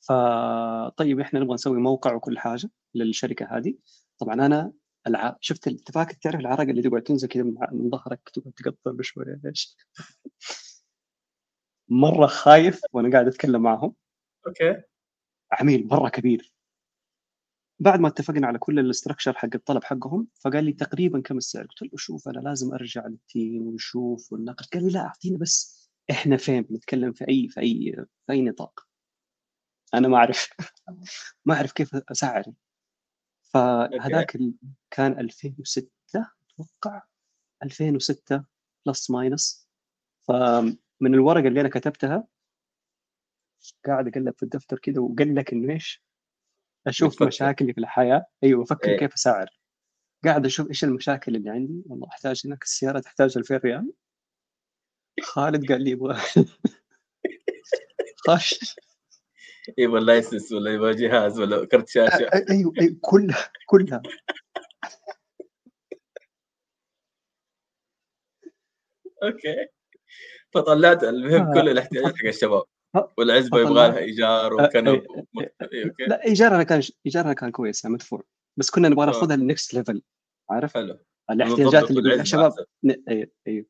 [0.00, 3.74] فطيب إحنا نبغى نسوي موقع وكل حاجة للشركة هذه.
[4.18, 4.72] طبعا أنا
[5.06, 5.36] الع...
[5.40, 9.76] شفت الاتفاق تعرف العرق اللي تقعد تنزل كذا من ظهرك تقعد تقطر بشويه إيش
[11.88, 13.94] مرة خايف وأنا قاعد أتكلم معهم
[14.46, 14.82] أوكي
[15.52, 16.52] عميل مرة كبير
[17.80, 21.66] بعد ما اتفقنا على كل ال structure حق الطلب حقهم فقال لي تقريبا كم السعر؟
[21.66, 24.68] قلت له شوف أنا لازم أرجع لل team ونشوف ونناقش.
[24.68, 27.92] قال لي لا اعطينا بس إحنا فين؟ بنتكلم في أي في أي
[28.26, 28.86] في أي نطاق.
[29.94, 30.48] أنا ما أعرف.
[31.46, 32.44] ما أعرف كيف اسعر
[33.42, 34.38] فهذاك
[34.90, 37.02] كان 2006 أتوقع.
[37.62, 38.44] 2006
[38.86, 39.68] plus minus
[40.28, 42.26] فمن الورقة اللي أنا كتبتها
[43.86, 46.09] قاعد أقلب في الدفتر كذا وقال لك إنه إيش؟
[46.86, 47.26] أشوف بتفكر.
[47.26, 48.98] مشاكلي في الحياة أيوه أفكر إيه.
[48.98, 49.46] كيف اسعر
[50.24, 53.92] قاعد أشوف إيش المشاكل اللي عندي والله أحتاج هناك السيارة تحتاج 2000 ريال
[55.22, 56.14] خالد قال لي يبغى
[58.28, 58.76] خش
[59.78, 64.02] يبغى license ولا يبغى جهاز ولا كرت شاشة أيوه أيوه كلها كلها
[69.22, 69.66] أوكي
[70.54, 71.54] فطلعت المهم آه.
[71.54, 72.64] كل الاحتياجات حق الشباب.
[73.18, 74.94] والعزبة يبغى لها إيجار آه، وكنب
[75.40, 75.54] إيه.
[75.72, 78.22] إيه، أوكي؟ لا ايجارنا كان ايجارنا كان كويس يعني مدفوع.
[78.56, 79.06] بس كنا نبغى آه.
[79.06, 80.02] ناخذها لل next level
[80.50, 80.98] عارف؟ حلو.
[81.30, 82.64] الاحتياجات اللي العزبة يا شباب أحسن.
[82.84, 83.66] ن- أيوه أيوه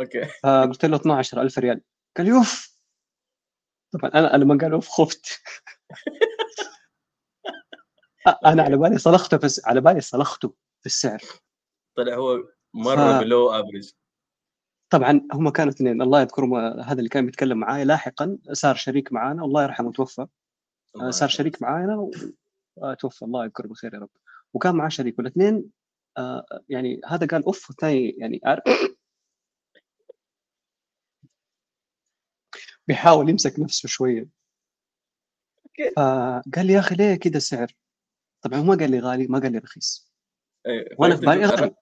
[0.00, 0.24] أوكي.
[0.42, 1.80] فقلت له 12000 ريال.
[2.16, 2.78] قال لي أوف!
[3.92, 5.40] طبعا أنا أنا لما قال أوف خفت.
[8.46, 10.48] أنا على بالي صلخته بس على بالي صلخته
[10.80, 11.20] في السعر.
[11.96, 13.90] طلع هو مرة ف- below average
[14.92, 16.02] طبعا هم كانوا اثنين.
[16.02, 20.26] الله يذكرهم هذا اللي كان بيتكلم معاي لاحقا صار شريك معانا الله يرحمه توفى.
[21.10, 22.10] صار شريك معانا
[22.76, 24.10] وتوفى الله يذكره بالخير يا رب.
[24.54, 25.18] وكان معاه شريك.
[25.18, 25.70] والاثنين
[26.18, 28.62] آه، يعني هذا قال أوف والثاني يعني عارف
[32.88, 34.28] بيحاول يمسك نفسه شوية.
[35.96, 37.72] فقال لي يا أخي ليه كذا السعر؟
[38.42, 40.12] طبعا هو ما قال لي غالي ما قال لي رخيص.
[40.66, 40.86] أيوة.
[40.98, 41.74] وأنا في بالي غالي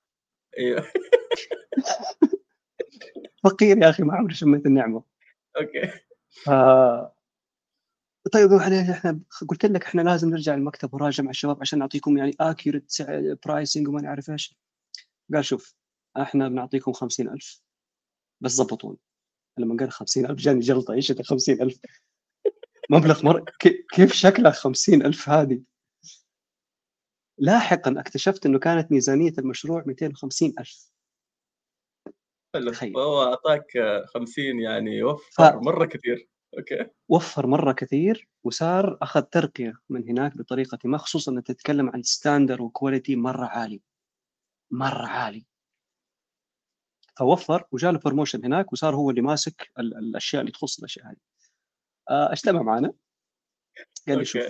[0.59, 0.93] أيوه
[3.45, 5.03] فقير يا أخي ما عمري شميت النعمة.
[5.57, 5.91] أوكي.
[6.31, 7.21] ف-
[8.33, 12.37] طيب إحنا إحنا قلت لك إحنا لازم نرجع المكتب وراجع مع الشباب عشان نعطيكم يعني
[12.41, 12.93] accurate
[13.47, 14.59] pricing وما نعرف إيش.
[15.35, 15.75] قال شوف
[16.17, 17.63] إحنا بنعطيكم 50000
[18.41, 18.97] بس ضبطونا.
[19.59, 21.79] لما قال 50000 جاني جلطة إيش ال 50000
[22.91, 25.61] مبلغ مر كي- كيف شكلها 50000 هذه؟
[27.39, 30.90] لاحقا اكتشفت إنه كانت ميزانية المشروع 250000 حلو
[32.55, 32.95] تخيل.
[32.95, 33.67] فهو أعطاك
[34.15, 36.29] 50 يعني ف- وفر مرة كثير.
[36.59, 36.87] أوكي.
[37.09, 42.63] وفر مرة كثير وصار أخذ ترقية من هناك بطريقة ما خصوصا انك تتكلم عن standard
[42.63, 43.83] و quality مرة عالي.
[44.71, 45.47] مرة عالي.
[47.19, 51.17] فوفر وجاله promotion هناك وصار هو اللي ماسك ال- الأشياء اللي تخص الأشياء هذه.
[52.11, 52.93] آه، اجتمع معنا.
[54.09, 54.43] قال لي شوف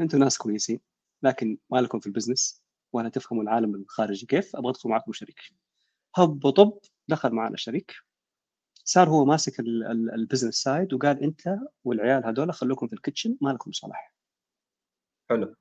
[0.00, 0.80] أنتم ناس كويسين
[1.22, 2.62] لكن ما لكم في ال business
[2.92, 5.40] ولا تفهموا العالم الخارجي كيف أبغى أدخل معكم شريك.
[6.16, 7.94] هب وطب دخل معنا شريك
[8.84, 12.97] صار هو ماسك ال- ال- ال business side وقال أنت والعيال هذول خلوكم في ال
[12.97, 14.14] kitchen ما لكم صلاح.
[15.30, 15.54] حلو.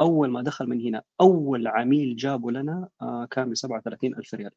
[0.00, 4.50] أول ما دخل من هنا أول عميل جابه لنا آه، كان ب 37 ألف ريال.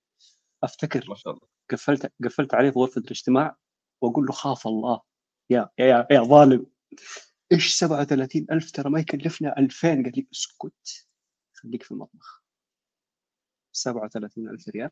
[0.64, 1.48] أفتكر ما شاء الله.
[1.70, 3.58] قفلت قفلت عليه في غرفة الاجتماع
[4.02, 5.02] وأقول له خاف الله.
[5.50, 6.66] يا يا يا ظالم.
[7.52, 11.08] إيش 37 ألف؟ ترى ما يكلفنا 2000 قال لي اسكت.
[11.54, 12.44] خليك في المطبخ.
[13.74, 14.90] 37 ألف ريال.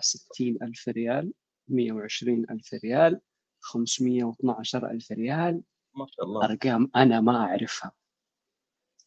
[0.00, 1.32] 60 ألف ريال
[1.68, 3.20] 120 ألف ريال
[3.60, 5.62] 512 ألف ريال.
[5.94, 6.44] ما شاء الله.
[6.44, 7.92] أرقام أنا ما أعرفها.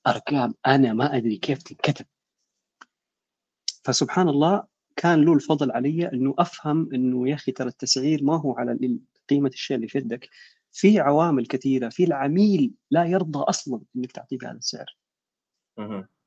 [0.07, 2.05] أرقام أنا ما أدري كيف تنكتب.
[3.83, 4.63] فسبحان الله
[4.95, 9.49] كان له الفضل علي إنه أفهم إنه يا أخي ترى التسعير ما هو على قيمة
[9.49, 10.29] الشيء اللي في يدك
[10.71, 14.97] في عوامل كثيرة في العميل لا يرضى أصلا إنك تعطيه بهذا السعر.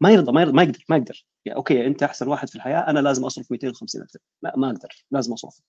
[0.01, 1.27] ما يرضى ما يرضى ما يقدر ما يقدر.
[1.45, 4.17] يعني أوكي أنت أحسن واحد في الحياة أنا لازم أصرف 250 ألف.
[4.43, 5.61] لا ما أقدر لازم أصرف.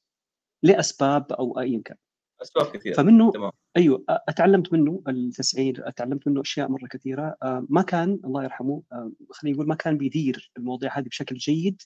[0.63, 1.97] لأسباب أو ايا كان
[2.41, 2.95] أسباب كثيرة.
[2.95, 3.51] فمنه تمام.
[3.77, 7.37] أيوه أتعلمت منه التسعير أتعلمت منه أشياء مرة كثيرة.
[7.43, 11.81] آه، ما كان الله يرحمه آه، خلينا نقول ما كان بيدير المواضيع هذه بشكل جيد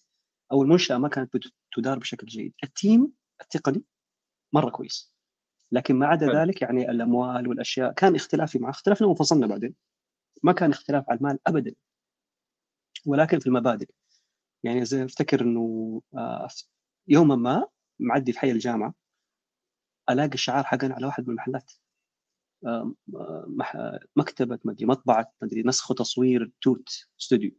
[0.52, 1.38] أو المنشأة ما كانت
[1.76, 2.54] تدار بشكل جيد.
[2.64, 3.84] التيم التقني
[4.54, 5.14] مرة كويس.
[5.72, 6.42] لكن ما عدا.
[6.42, 8.70] ذلك يعني الأموال والأشياء كان اختلافي معه.
[8.70, 9.76] اختلفنا وانفصلنا بعدين.
[10.44, 11.74] ما كان اختلاف على المال ابدا.
[13.06, 13.90] ولكن في المبادئ.
[14.64, 16.48] يعني زي أفتكر إنه آه،
[17.08, 17.68] يوما ما
[18.00, 18.94] معدي في حي الجامعة
[20.10, 21.72] ألاقي الشعار حقنا على واحد من المحلات.
[22.66, 22.94] آه،
[24.16, 26.90] مكتبة مدري مطبعة مدري نسخ وتصوير توت
[27.22, 27.52] استوديو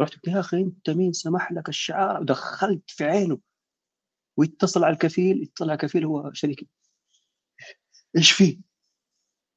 [0.00, 3.40] رحت قلت يا أخي أنت مين؟ سمح لك الشعار؟ ودخلت في عينه.
[4.36, 6.68] ويتصل على الكفيل يطلع كفيل هو شريكي.
[8.16, 8.73] إيش فيه؟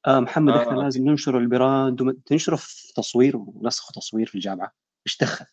[0.06, 0.62] آه محمد آه.
[0.62, 4.72] إحنا لازم ننشر ال brand تنشره في تصوير ونسخ وتصوير في الجامعة
[5.06, 5.46] إيش دخل؟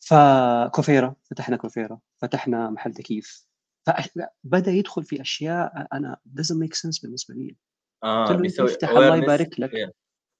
[0.00, 3.46] فكوفيرا فتحنا كوفيرا فتحنا محل تكييف
[3.86, 7.56] فبدا يدخل في أشياء أنا doesn't make sense بالنسبة لي
[8.04, 9.92] آه بيسوي افتح الله يبارك لك إيه.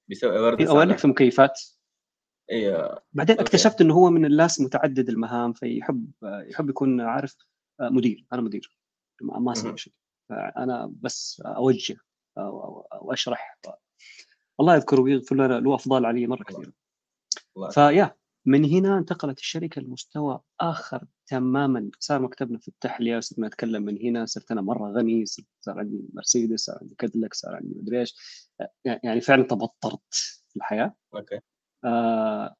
[0.09, 1.61] بيسوي awareness أقول لك في مكيفات
[2.52, 3.48] أيوه بعدين أوكي.
[3.48, 7.37] اكتشفت إنه هو من الناس متعدد المهام فيحب يحب يكون عارف
[7.81, 8.79] آه، مدير أنا مدير
[9.22, 9.76] ما أسوي.
[9.76, 9.92] شيء
[10.31, 11.96] أنا بس أوجه
[12.38, 13.59] أو, أو, أو أشرح.
[14.61, 16.44] الله يذكره ويغفر له له أفضال علي مرة
[17.57, 17.70] الله.
[17.70, 21.90] فيا من هنا انتقلت الشركة لمستوى آخر تماما.
[22.01, 25.25] صار مكتبنا في التحلية صرنا نتكلم من هنا صرت أنا مرة غني
[25.61, 28.14] صار عندي مرسيدس صار عندي كادلك صار عندي مدري إيش.
[28.85, 30.14] يعني فعلا تبطرت
[30.49, 30.94] في الحياة.
[31.14, 31.40] أوكي.
[31.85, 32.55] آه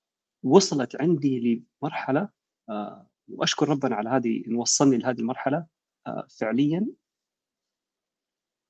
[0.45, 2.29] وصلت عندي لمرحلة
[2.69, 5.67] آه وأشكر ربنا على هذه انه وصلني لهذه المرحلة
[6.07, 6.87] آه فعليا.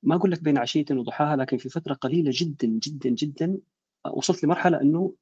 [0.03, 3.57] ما أقول لك بين عشية وضحاها لكن في فترة قليلة جدا جدا جدا
[4.05, 5.13] آه وصلت لمرحلة إنه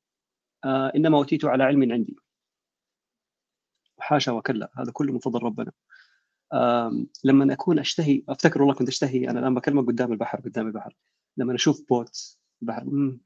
[0.64, 2.16] آه إنما أوتيت على علم عندي.
[4.00, 5.72] حاشا وكلا هذا كله من فضل ربنا.
[7.24, 10.96] لما أكون أشتهي أفتكر والله كنت أشتهي أنا الآن بكلمك قدام البحر قدام البحر.
[11.38, 13.22] لما أشوف boat البحر مم،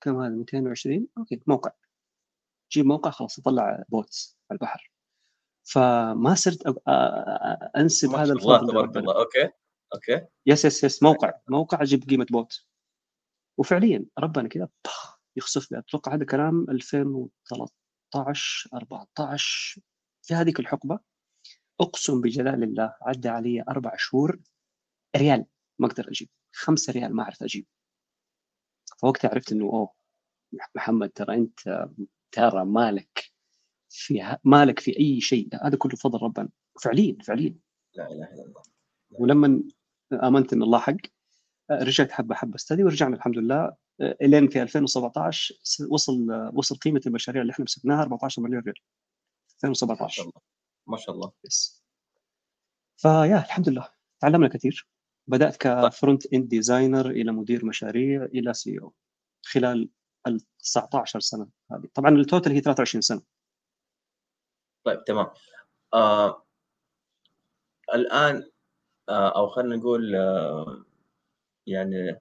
[0.00, 1.70] كم هذا 220 أوكي موقع.
[2.72, 4.92] جيب موقع خلاص أطلع boats على البحر.
[5.64, 6.78] فما صرت أب-
[7.76, 9.48] أنسب هذا شاء الله الفضل تبارك الله أوكي.
[9.94, 10.26] أوكي.
[10.46, 12.64] yes yes yes موقع موقع أجيب قيمة boat.
[13.58, 14.68] وفعليا ربنا كذا
[15.36, 19.80] يخسف لي أتوقع هذا كلام 2013 14
[20.22, 20.98] في هذيك الحقبة
[21.80, 24.40] أقسم بجلال الله عدى علي أربع شهور
[25.16, 25.44] ريال
[25.78, 26.28] ما أقدر أجيب.
[26.52, 27.66] خمسة ريال ما اعرف أجيب.
[28.98, 29.92] فوقتها عرفت إنه أوه
[30.74, 31.88] محمد ترى أنت
[32.32, 33.30] ترى مالك
[33.88, 35.48] في مالك في أي شيء.
[35.62, 36.48] هذا كله فضل ربنا.
[36.82, 37.56] فعليا فعليا.
[37.94, 38.62] لا إله إلا الله.
[39.10, 39.62] ولما
[40.12, 40.96] آمنت إن الله حق.
[41.70, 43.76] رجعت حبة حبة استدي ورجعنا الحمد لله.
[44.00, 48.74] إلين في 2017 س- وصل وصل قيمة المشاريع اللي إحنا مسكناها 14 مليون ريال.
[48.76, 50.32] ما شاء 2017 الله.
[50.86, 51.32] ما شاء الله.
[51.44, 51.84] بس
[52.96, 53.88] فيا الحمد لله.
[54.20, 54.88] تعلمنا كثير.
[55.26, 58.94] بدأت ك front end designer إلى مدير مشاريع إلى CEO
[59.44, 59.88] خلال
[60.26, 61.88] ال 19 سنة هذه.
[61.94, 63.22] طبعا ال total هي 23 سنة.
[64.84, 65.26] طيب تمام.
[65.94, 66.44] آه
[67.94, 68.50] الآن
[69.08, 70.84] آه أو خلينا نقول آه
[71.66, 72.20] يعني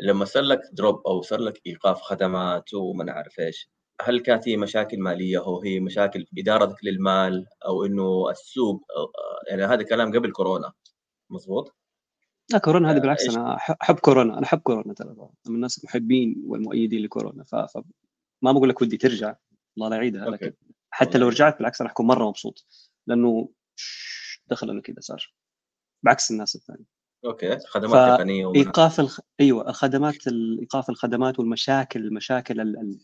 [0.00, 3.70] لما صار لك دروب أو صار لك إيقاف خدمات وما نعرف إيش
[4.02, 9.02] هل كانت هي مشاكل مالية أو هي مشاكل في إدارتك للمال أو إنه السوق أو
[9.04, 10.72] آه، يعني هذا كلام قبل كورونا
[11.30, 11.74] مظبوط
[12.52, 15.08] لا كورونا هذه بالعكس إيش؟ أنا أحب كورونا أنا أحب كورونا ترى
[15.48, 17.54] من الناس المحبين والمؤيدين لكورونا ف...
[17.54, 17.78] ف...
[18.42, 19.36] ما بقول لك ودي ترجع
[19.76, 20.30] الله لا يعيدها.
[20.30, 20.52] لكن
[20.90, 21.28] حتى لو.
[21.28, 22.66] رجعت بالعكس أنا حكون مرة مبسوط
[23.06, 23.48] لأنه
[24.50, 25.34] دخلنا كذا صار.
[26.02, 26.84] بعكس الناس الثانية.
[27.24, 29.20] okay خدمات ف- تقنيه ومن- إيقاف الخ...
[29.40, 32.78] أيوه الخدمات ال- إيقاف الخدمات والمشاكل المشاكل ال...
[32.78, 33.00] ال...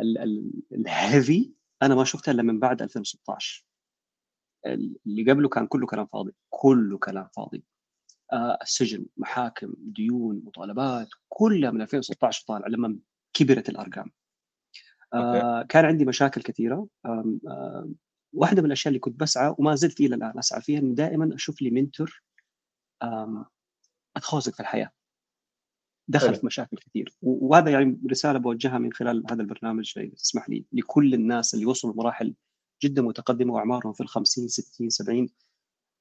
[0.00, 0.18] ال...
[0.18, 0.52] ال...
[0.72, 3.64] ال heavy أنا ما شفتها إلا من بعد 2016
[4.66, 7.64] اللي قبله كان كله كلام فاضي كله كلام فاضي.
[8.32, 12.98] آه السجن محاكم ديون مطالبات كلها من 2016 طالع لما
[13.32, 14.10] كبرت الأرقام.
[15.14, 16.88] آه كان عندي مشاكل كثيرة.
[17.06, 17.40] آم،
[18.38, 21.62] واحدة من الأشياء اللي كنت بسعى وما زلت إلى الآن أسعى فيها إنه دائما أشوف
[21.62, 22.22] لي منتور
[23.02, 23.44] آم،
[24.16, 24.90] أتخوزق في الحياة.
[26.08, 26.34] دخل.
[26.34, 27.14] في مشاكل كثير.
[27.22, 31.92] وهذا يعني رسالة بوجهها من خلال هذا البرنامج إذا تسمح لي لكل الناس اللي وصلوا
[31.94, 32.34] لمراحل
[32.82, 35.28] جدا متقدمة وأعمارهم في ال 50 60 70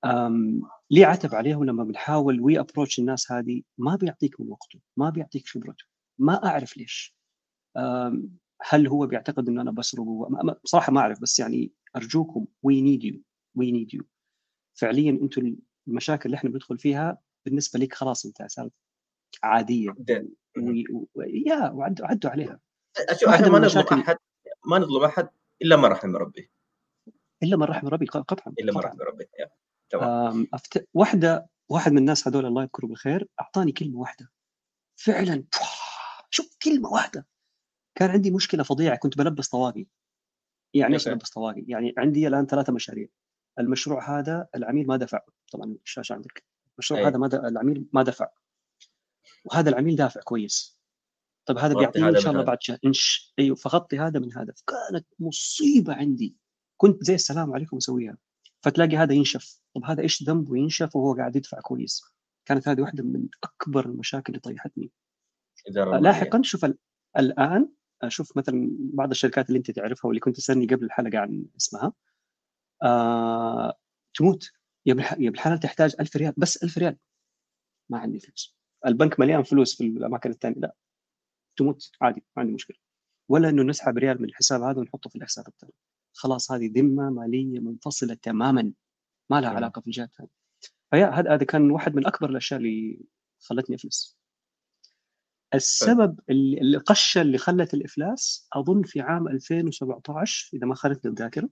[0.06, 5.10] أم ليه عتب عليهم لما بنحاول وي ابروتش الناس هذه ما بيعطيك من وقته ما
[5.10, 5.86] بيعطيك خبرته
[6.20, 7.16] ما أعرف ليش.
[8.70, 12.82] هل هو بيعتقد إنه أنا بسرق ما- ما- بصراحه ما أعرف بس يعني أرجوكم we
[12.82, 13.22] need you
[13.56, 14.04] we need you
[14.74, 15.56] فعليا أنتم
[15.88, 18.72] المشاكل اللي إحنا بندخل فيها بالنسبة لك خلاص أنت صارت
[19.44, 19.96] عادية.
[21.46, 22.60] يا وعدوا عدوا عليها.
[22.98, 24.18] أشوف عشان ما نظلم أحد
[24.66, 25.30] ما نظلم أحد
[25.62, 26.52] إلا من رحم ربي.
[27.44, 28.92] إلا من رحم ربي قطعا إلا من قطعاً.
[28.92, 29.26] رحم ربي.
[29.90, 30.48] تمام.
[30.54, 30.88] أفت...
[30.94, 34.32] واحدة واحد من الناس هذول الله يذكره بالخير أعطاني كلمة واحدة.
[34.96, 35.44] فعلا
[36.30, 37.28] شوف كلمة واحدة.
[37.96, 39.86] كان عندي مشكلة فظيعة كنت بلبس طواقي.
[40.74, 41.08] يعني إيش.
[41.10, 43.08] بلبس طواقي؟ يعني عندي الآن ثلاثة مشاريع.
[43.60, 45.20] المشروع هذا العميل ما دفع.
[45.52, 46.44] طبعا الشاشة عندك.
[46.74, 47.06] المشروع أي.
[47.06, 47.36] هذا ما د...
[47.36, 48.30] العميل ما دفع.
[49.46, 50.78] وهذا العميل دافع كويس.
[51.46, 52.44] طيب هذا بيعطيني إن شاء الله.
[52.44, 54.54] بعد شهر انش أيوه فغطي هذا من هذا.
[54.68, 56.36] كانت مصيبة عندي.
[56.78, 58.18] كنت زي السلام عليكم أسويها.
[58.62, 59.60] فتلاقي هذا ينشف.
[59.76, 62.04] طب هذا إيش ذنبه ينشف وهو قاعد يدفع كويس؟
[62.46, 64.92] كانت هذه واحدة من أكبر المشاكل اللي طيحتني.
[66.02, 66.78] لاحقا شوف ال-
[67.18, 67.70] الآن
[68.02, 71.94] أشوف مثلا بعض الشركات اللي أنت تعرفها واللي كنت تسألني قبل الحلقة عن اسمها
[72.84, 73.74] آه
[74.14, 74.52] تموت.
[74.86, 76.98] يا يا بالحلال تحتاج 1000 ريال بس 1000 ريال.
[77.90, 78.58] ما عندي فلوس.
[78.86, 80.76] البنك مليان فلوس في الأماكن الثانية لا.
[81.58, 81.92] تموت.
[82.02, 82.78] عادي ما عندي مشكلة.
[83.30, 85.74] ولا إنه نسحب ريال من الحساب هذا ونحطه في الحساب الثاني
[86.14, 88.74] خلاص هذه ذمة مالية منفصلة تماما.
[89.30, 90.32] ما لها علاقة في الجهات الثانية
[90.92, 93.00] فيا هذا كان واحد من أكبر الأشياء اللي
[93.40, 94.17] خلتني أفلس.
[95.54, 101.50] السبب اللي القشة اللي خلت الإفلاس أظن في عام 2017 إذا ما خانتني الذاكره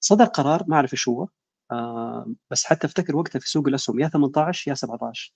[0.00, 1.28] صدر قرار ما أعرف إيش هو
[1.72, 5.34] آه بس حتى أفتكر وقتها في سوق الأسهم يا 18 يا 17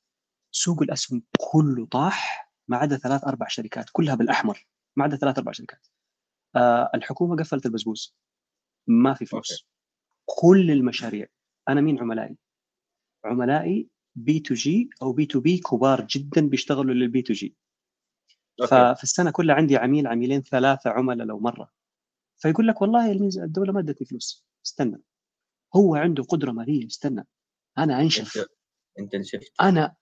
[0.52, 4.66] سوق الأسهم كله طاح ما عدا ثلاث أربع شركات كلها بالأحمر
[4.96, 5.86] ما عدا ثلاث أربع شركات.
[6.56, 8.16] آه الحكومة قفلت البزبوز
[8.86, 9.52] ما في فلوس.
[9.52, 9.66] okay.
[10.26, 11.26] كل المشاريع.
[11.68, 12.36] أنا مين عملائي؟
[13.24, 13.88] عملائي
[14.24, 17.56] B to G أو B to B كبار جدا بيشتغلوا لل B to G.
[18.68, 21.72] ففي السنة كلها عندي عميل عميلين ثلاثة عملاء لو مرة.
[22.36, 23.12] فيقول لك والله
[23.44, 25.02] الدولة ما ادتني فلوس استنى.
[25.76, 27.26] هو عنده قدرة مالية استنى.
[27.78, 28.46] أنا أنشف.
[28.98, 29.94] انت انشفت أنا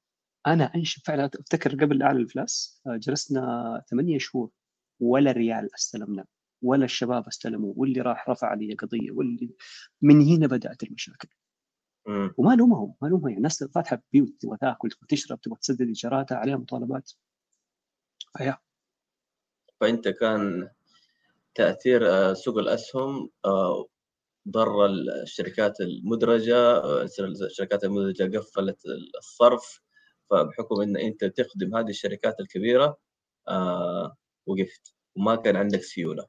[0.47, 1.03] أنا أنشف.
[1.05, 4.51] فعلا افتكر قبل إعلان الافلاس آه، جلسنا ثمانية شهور.
[5.01, 6.25] ولا ريال استلمنا
[6.63, 9.51] ولا الشباب استلموا واللي راح رفع علي قضية واللي
[10.03, 11.29] من هنا بدأت المشاكل.
[12.09, 13.29] وما لومهم ما لومهم.
[13.29, 17.13] يعني الناس فاتحه بيوت تبغى تاكل تبغى تشرب تبغى تسدد إيجاراتها عليها مطالبات.
[18.39, 18.59] فيا.
[19.81, 20.71] فأنت كان
[21.55, 23.87] تأثير آه، سوق الأسهم آه،
[24.49, 24.87] ضر
[25.23, 26.81] الشركات المدرجة
[27.45, 28.79] الشركات المدرجة قفلت
[29.19, 29.81] الصرف.
[30.31, 32.99] فبحكم إن أنت تخدم هذه الشركات الكبيرة
[33.49, 34.95] آه وقفت.
[35.17, 36.27] وما كان عندك سيولة.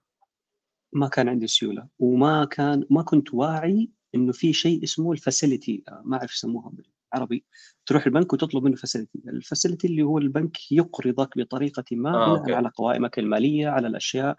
[0.94, 1.88] ما كان عندي سيولة.
[2.00, 6.72] وما كان ما كنت واعي إنه في شيء اسمه ال facility آه، ما أعرف يسموها
[7.14, 7.46] بالعربي.
[7.86, 12.70] تروح البنك وتطلب منه facility ال facility اللي هو البنك يقرضك بطريقة ما آه، على
[12.76, 14.36] قوائمك المالية على الأشياء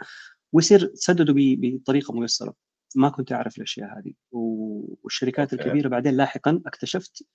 [0.53, 2.55] ويصير تسدده بطريقة ميسرة.
[2.97, 4.13] ما كنت أعرف الأشياء هذه.
[4.33, 5.65] والشركات okay.
[5.65, 7.27] الكبيرة بعدين لاحقا اكتشفت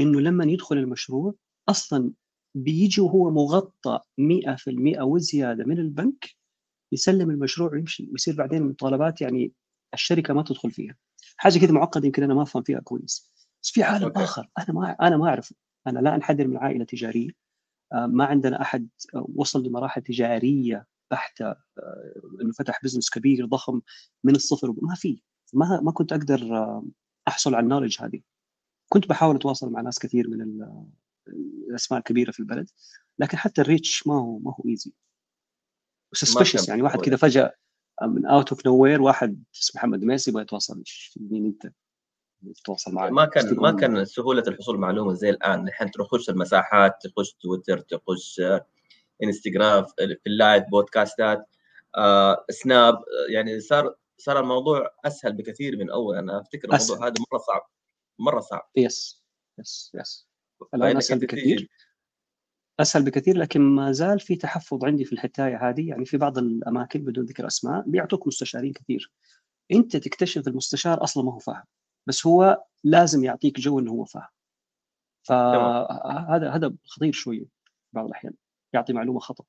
[0.00, 1.34] إنه لما يدخل المشروع
[1.68, 2.12] أصلا
[2.54, 6.30] بيجي وهو مغطى 100% وزيادة من البنك
[6.92, 8.08] يسلم المشروع ويمشي.
[8.12, 9.52] ويصير بعدين مطالبات يعني
[9.94, 10.96] الشركة ما تدخل فيها.
[11.40, 13.30] حاجة كذا معقدة يمكن أنا ما أفهم فيها كويس.
[13.62, 14.24] بس في عالم okay.
[14.24, 15.56] آخر أنا ما أنا ما أعرفه.
[15.86, 17.30] أنا لا أنحدر من عائلة تجارية.
[17.92, 21.56] آه، ما عندنا أحد وصل لمراحل تجارية بحته آه،
[22.42, 23.80] إنه فتح business كبير ضخم
[24.24, 24.74] من الصفر.
[24.82, 25.22] ما في.
[25.54, 26.84] ما ما كنت أقدر آه،
[27.28, 28.20] أحصل على ال knowledge هذه.
[28.88, 30.66] كنت بحاول أتواصل مع ناس كثير من
[31.68, 32.70] الأسماء الكبيرة في البلد.
[33.18, 34.92] لكن حتى ال reach ما هو ما هو easy
[36.68, 37.54] يعني واحد كذا فجأة
[38.02, 40.82] من out of nowhere واحد اسمه محمد دميس يبغى يتواصل.
[41.16, 41.72] مين انت؟
[42.42, 45.68] يتواصل معي ما كان ما كان سهولة الحصول معلومة زي الآن.
[45.68, 48.42] الحين تخش المساحات تخش تويتر تخش
[49.22, 51.46] إنستغرام في ال live بودكاستات
[51.96, 53.04] آه، Snap.
[53.28, 56.16] يعني صار صار الموضوع أسهل بكثير من أول.
[56.16, 57.70] أنا أفتكر الموضوع هذا مرة صعب.
[58.18, 58.70] مرة صعب.
[58.76, 59.22] yes
[59.58, 60.28] yes yes
[60.74, 61.68] الآن أسهل بكثير.
[62.80, 65.88] أسهل بكثير لكن ما زال في تحفظ عندي في الحكاية هذه.
[65.88, 69.12] يعني في بعض الأماكن بدون ذكر أسماء بيعطوك مستشارين كثير.
[69.72, 71.64] أنت تكتشف المستشار أصلا ما هو فاهم
[72.06, 74.28] بس هو لازم يعطيك جو إنه هو فاهم.
[75.22, 77.44] فهذا هذا خطير شوية
[77.92, 78.34] بعض الأحيان
[78.72, 79.44] يعطي معلومة خطأ.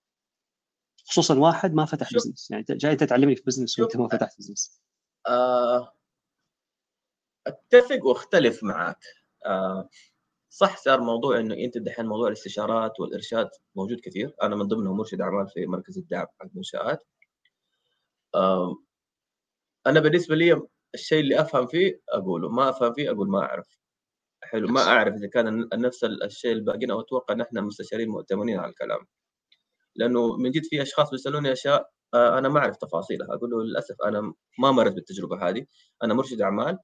[1.05, 4.81] خصوصا واحد ما فتح business يعني جاي تتعلمني في business وأنت ما فتحت business
[5.27, 5.93] آه
[7.47, 8.99] أتفق وأختلف معك.
[9.45, 9.89] آه
[10.53, 14.35] صح صار موضوع إنه أنت دحين موضوع الاستشارات والإرشاد موجود كثير.
[14.43, 17.03] أنا من ضمنهم مرشد أعمال في مركز الدعم حق المنشآت.
[19.87, 20.61] أنا بالنسبة لي
[20.95, 23.79] الشيء اللي أفهم فيه أقوله ما أفهم فيه أقول ما أعرف.
[24.43, 28.69] حلو ما أعرف إذا كان نفس الشيء الباقيين أو أتوقع ان إحنا مستشارين مؤتمنين على
[28.71, 29.07] الكلام.
[29.95, 33.27] لأنه من جد في أشخاص بيسألوني أشياء آه، أنا ما أعرف تفاصيلها.
[33.35, 34.21] أقول له للأسف أنا
[34.59, 35.65] ما مرت بالتجربة هذه.
[36.03, 36.79] أنا مرشد أعمال.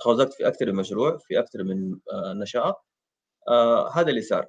[0.00, 2.84] تخوضت في أكثر من مشروع في أكثر من آه، نشاط
[3.94, 4.46] هذا اللي صار.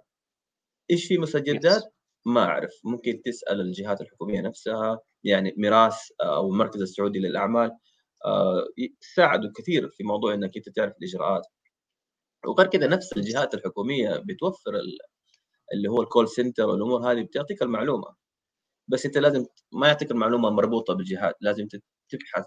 [0.91, 1.84] إيش في مسجلات
[2.26, 2.72] ما أعرف.
[2.86, 7.72] ممكن تسأل الجهات الحكومية نفسها يعني ميراث أو المركز السعودي للأعمال.
[9.16, 11.43] ساعدوا كثير في موضوع إنك أنت تعرف الإجراءات.
[12.47, 14.74] وغير كذا نفس الجهات الحكومية بتوفر
[15.74, 18.16] اللي هو ال call center والأمور هذه بتعطيك المعلومة.
[18.88, 21.36] بس أنت لازم ما يعطيك المعلومة مربوطة بالجهات.
[21.41, 21.68] لازم
[22.09, 22.45] تبحث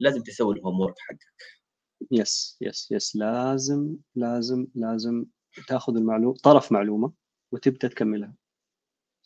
[0.00, 1.61] لازم تسوي الهوم حقك.
[2.10, 5.24] yes yes yes لازم لازم لازم
[5.68, 7.12] تاخذ المعلومه طرف معلومة
[7.52, 8.34] وتبدأ تكملها.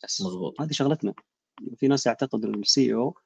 [0.03, 1.13] yes مضبوط هذه شغلتنا.
[1.77, 3.17] في ناس يعتقد إن ال CEO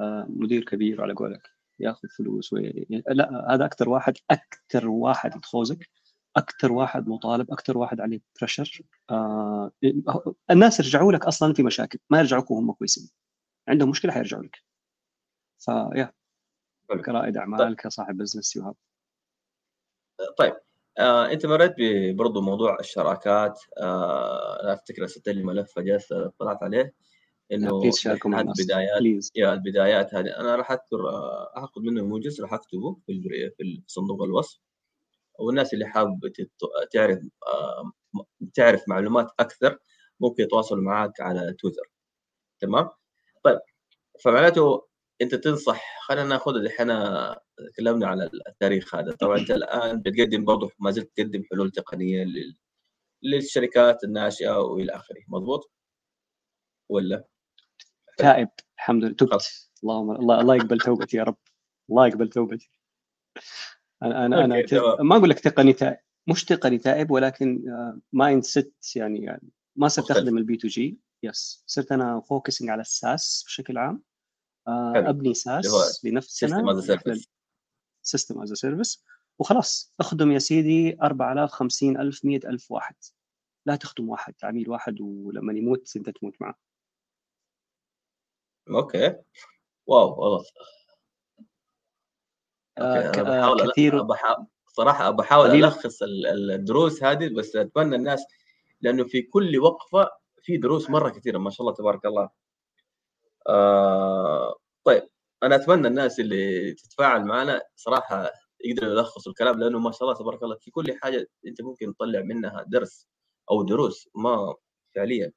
[0.00, 1.42] آه، مدير كبير على قولك
[1.80, 2.86] ياخذ فلوس وي...
[3.08, 5.88] لا هذا أكثر واحد أكثر واحد يتخوزق
[6.36, 9.72] أكثر واحد مطالب أكثر واحد عليه pressure آه
[10.50, 13.10] الناس يرجعوا لك أصلا في مشاكل ما يرجعوك وهم كويسين.
[13.68, 14.64] عندهم مشكلة حيرجعوا لك.
[15.58, 16.12] فيا
[17.04, 17.76] كرائد اعمال.
[17.76, 18.74] كصاحب business يو
[20.38, 20.54] طيب
[20.98, 21.74] آه، أنت مريت
[22.14, 26.00] برضو موضوع الشراكات آه، أنا أفتكر ارسلت لي ملف فجأة
[26.38, 26.94] طلعت عليه
[27.52, 27.80] إنه
[28.60, 30.26] البدايات بليز يا البدايات هذه.
[30.40, 33.22] أنا راح أذكر آه، اخذ منه موجز راح أكتبه في
[33.56, 34.60] في صندوق الوصف.
[35.38, 36.50] والناس اللي حابه تت-
[36.92, 37.92] تعرف آه،
[38.54, 39.78] تعرف معلومات أكثر
[40.20, 41.90] ممكن يتواصلوا معك على تويتر.
[42.60, 42.88] تمام؟
[43.44, 43.60] طيب
[44.24, 44.86] فمعناته
[45.22, 46.90] أنت تنصح خلينا ناخذ دحين
[47.72, 49.12] تكلمنا على التاريخ هذا.
[49.12, 52.56] طبعا أنت الآن بتقدم برضه ما زلت تقدم حلول تقنية لل...
[53.22, 55.22] للشركات الناشئة وإلى آخره.
[55.28, 55.70] مضبوط؟
[56.88, 57.24] ولا؟
[58.18, 58.48] تائب.
[58.78, 59.14] الحمد لله.
[59.14, 59.70] تبت.
[59.82, 61.36] اللهم الله الله يقبل توبتي يا رب.
[61.90, 62.70] الله يقبل توبتي.
[64.02, 65.00] أنا أنا أنا okay، ت-.
[65.00, 65.98] ما أقول لك تقني تائب.
[66.28, 67.64] مش تقني تائب ولكن
[68.12, 70.10] mindset يعني, يعني ما صرت.
[70.10, 74.02] أخدم ال B to G yes صرت أنا focusing على ال SaaS بشكل عام.
[74.68, 74.92] آه،.
[74.96, 76.62] أبني SaaS بنفسنا.
[78.08, 79.04] system as service
[79.38, 82.94] وخلاص أخدم يا سيدي 4000 50000 100000 واحد.
[83.66, 86.54] لا تخدم واحد عميل واحد ولما يموت أنت تموت معه.
[88.70, 89.14] okay.
[89.86, 90.44] wow والله.
[92.78, 95.50] آه، آه، كثير بحاول صراحة بحاول.
[95.50, 98.24] ألخص ال- ال- الدروس هذه بس أتمنى الناس
[98.80, 100.10] لأنه في كل وقفة
[100.42, 102.30] في دروس مرة كثيرة ما شاء الله تبارك الله.
[103.48, 105.08] آه طيب.
[105.42, 108.30] أنا أتمنى الناس اللي تتفاعل معنا صراحة
[108.64, 112.20] يقدروا يلخصوا الكلام لأنه ما شاء الله تبارك الله في كل حاجة أنت ممكن تطلع
[112.20, 113.08] منها درس
[113.50, 114.54] أو دروس ما
[114.94, 115.32] فعليا.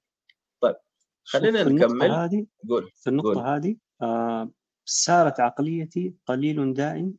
[1.24, 2.12] شوف، خلينا نكمل.
[2.12, 3.44] هذه قول في النقطة قول.
[3.44, 4.52] هذه آه
[4.86, 7.14] سارت عقليتي قليل دائم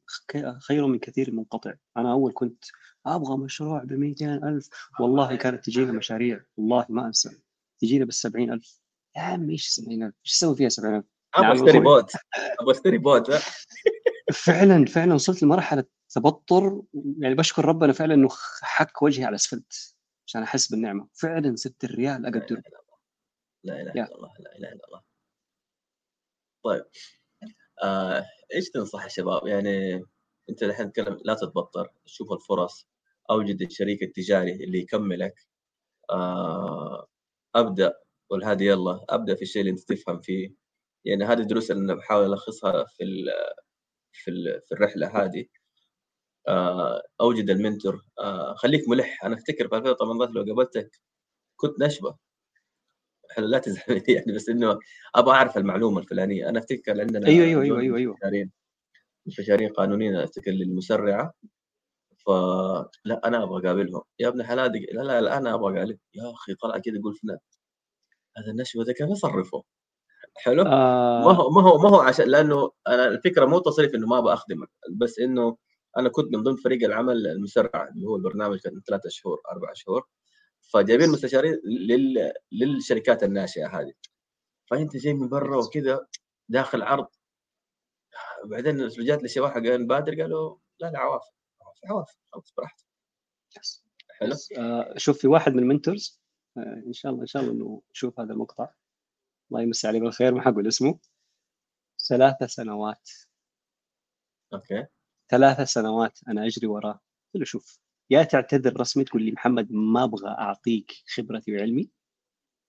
[0.58, 2.64] خير من كثير منقطع أنا أول كنت
[3.06, 4.68] أبغى مشروع ب ألف
[5.00, 7.30] والله كانت تجينا مشاريع والله ما أنسى.
[7.78, 8.80] تجينا بال ألف.
[9.16, 11.04] يا عم إيش 70000 إيش أسوي فيها 70000
[11.34, 11.80] أبغى نعم، أشتري.
[11.80, 12.12] بوت.
[12.60, 13.40] أبغى أشتري بوت ها؟
[14.32, 16.82] فعلا فعلا وصلت لمرحلة تبطر.
[17.18, 18.28] يعني بشكر ربنا فعلا إنه
[18.62, 21.08] حك وجهي على الأسفلت عشان أحس بالنعمة.
[21.12, 22.62] فعلا ست الريال أقدره
[23.64, 23.92] لا إله.
[23.92, 25.02] إلا الله لا إله إلا الله.
[26.64, 26.84] طيب
[27.82, 30.04] آه، إيش تنصح الشباب يعني
[30.50, 32.88] أنت الحين تتكلم لا تتبطر شوف الفرص
[33.30, 35.46] اوجد الشريك التجاري اللي يكملك.
[36.10, 37.06] آه،
[37.54, 37.94] أبدأ
[38.30, 40.61] قول هذه يلا أبدأ في الشيء اللي أنت تفهم فيه.
[41.04, 43.26] يعني هذه الدروس اللي أنا بحاول ألخصها في ال
[44.12, 45.44] في ال في الرحلة هذه.
[46.48, 48.02] آه، أوجد المنتور.
[48.18, 49.24] آه، خليك ملح.
[49.24, 51.00] أنا أفتكر في 2018 لو قابلتك
[51.56, 52.16] كنت نشبة.
[53.30, 53.84] حلو لا تزعل
[54.16, 54.78] يعني بس إنه
[55.14, 56.48] أبغى أعرف المعلومة الفلانية.
[56.48, 58.12] أنا أفتكر عندنا أيوه أيوه دول أيوه أيوه.
[58.14, 58.52] مستشارين
[59.26, 61.32] مستشارين قانونيين افتكر للمسرعة.
[62.26, 64.02] فلا أنا أبغى أقابلهم.
[64.18, 67.14] يا ابن حلال دق- لا لا لا أنا أبغى اقابلك يا أخي طلع كذا يقول
[67.16, 67.38] فلان.
[68.36, 69.62] هذا النشوة ده كيف أصرفه؟
[70.36, 71.20] حلو؟ آه.
[71.24, 74.32] ما هو ما هو ما هو عشان لأنه أنا الفكرة مو تصريف إنه ما أبغى
[74.32, 75.56] أخدمك بس إنه
[75.98, 80.08] أنا كنت من ضمن فريق العمل المسرع اللي هو البرنامج كان ثلاثة شهور أربع شهور.
[80.72, 82.32] فجايبين مستشارين لل...
[82.52, 83.92] للشركات الناشئة هذه.
[84.70, 86.06] فأنت جاي من برا وكذا
[86.48, 87.06] داخل عرض.
[88.44, 91.22] بعدين جات لي شباب حق بادر قالوا لا لا عواف.
[91.90, 92.84] عواف خلاص براحتك.
[94.10, 94.34] حلو.
[94.58, 96.22] آه شوف في واحد من ال mentors
[96.56, 98.68] آه إن شاء الله إن شاء الله إنه يشوف هذا المقطع.
[99.52, 100.34] الله يمسي عليه بالخير.
[100.34, 100.98] ما حقول اسمه.
[102.08, 103.10] ثلاث سنوات.
[104.54, 104.86] okay.
[105.28, 106.92] ثلاث سنوات أنا أجري وراه.
[106.92, 107.78] قلت له شوف
[108.10, 111.90] يا تعتذر رسمي تقول لي محمد ما أبغى أعطيك خبرتي وعلمي؟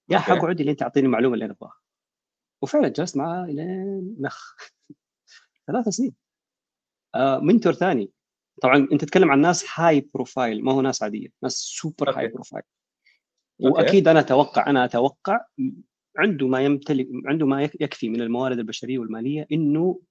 [0.10, 0.32] يا okay.
[0.32, 1.80] حقعد اللي انت تعطيني المعلومه اللي أنا أبغاها.
[2.62, 4.56] وفعلا جلست معاه الين نخ.
[5.68, 6.16] ثلاث سنين.
[7.16, 8.12] آه mentor ثاني.
[8.62, 11.30] طبعا أنت تتكلم عن ناس high profile ما هو ناس عادية.
[11.44, 12.34] ناس super high okay.
[12.34, 12.64] profile
[13.66, 13.82] okay.
[13.82, 15.46] وأكيد أنا أتوقع أنا أتوقع
[16.18, 20.02] عنده ما يمتلك عنده ما يك- يكفي من الموارد البشرية والمالية إنه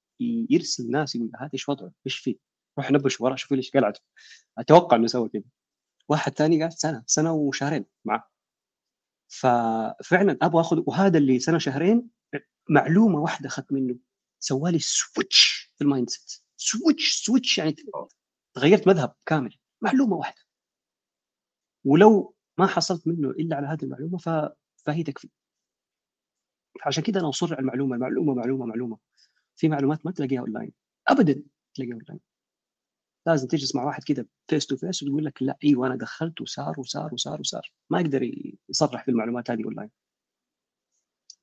[0.51, 2.37] يرسل ناس يقول هذا إيش وضعه؟ إيش فيه؟
[2.79, 4.01] روح نبش وراه شوف ليش قلعته.
[4.59, 5.43] أتوقع إنه سوى كذا
[6.09, 8.31] واحد ثاني قاعد سنة سنة وشهرين معه.
[9.29, 12.11] ففعلا أبغى آخذ وهذا اللي سنة شهرين
[12.71, 13.97] معلومة واحدة أخذت منه.
[14.39, 16.43] سوالي switch في ال mindset.
[16.57, 17.77] switch switch يعني
[18.55, 19.57] تغيرت مذهب كامل.
[19.83, 20.43] معلومة واحدة.
[21.85, 24.19] ولو ما حصلت منه إلا على هذه المعلومة.
[24.85, 25.29] فهي تكفي.
[26.87, 28.99] عشان كذا أنا اصر على المعلومة المعلومة معلومة معلومة.
[29.57, 30.73] في معلومات ما تلاقيها أونلاين.
[31.09, 31.43] ابدا
[31.75, 32.21] تلاقيها أونلاين.
[33.27, 36.81] لازم تجلس مع واحد كذا face to face وتقول لك لا إيوه أنا دخلت وصار
[36.81, 37.73] وصار وصار وصار.
[37.91, 38.23] ما يقدر
[38.69, 39.91] يصرح في المعلومات هذه أونلاين.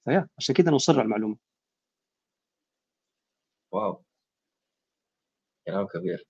[0.05, 1.37] فيا عشان كذا أنا اصر على المعلومة.
[3.71, 4.03] wow.
[5.67, 6.27] كلام كبير.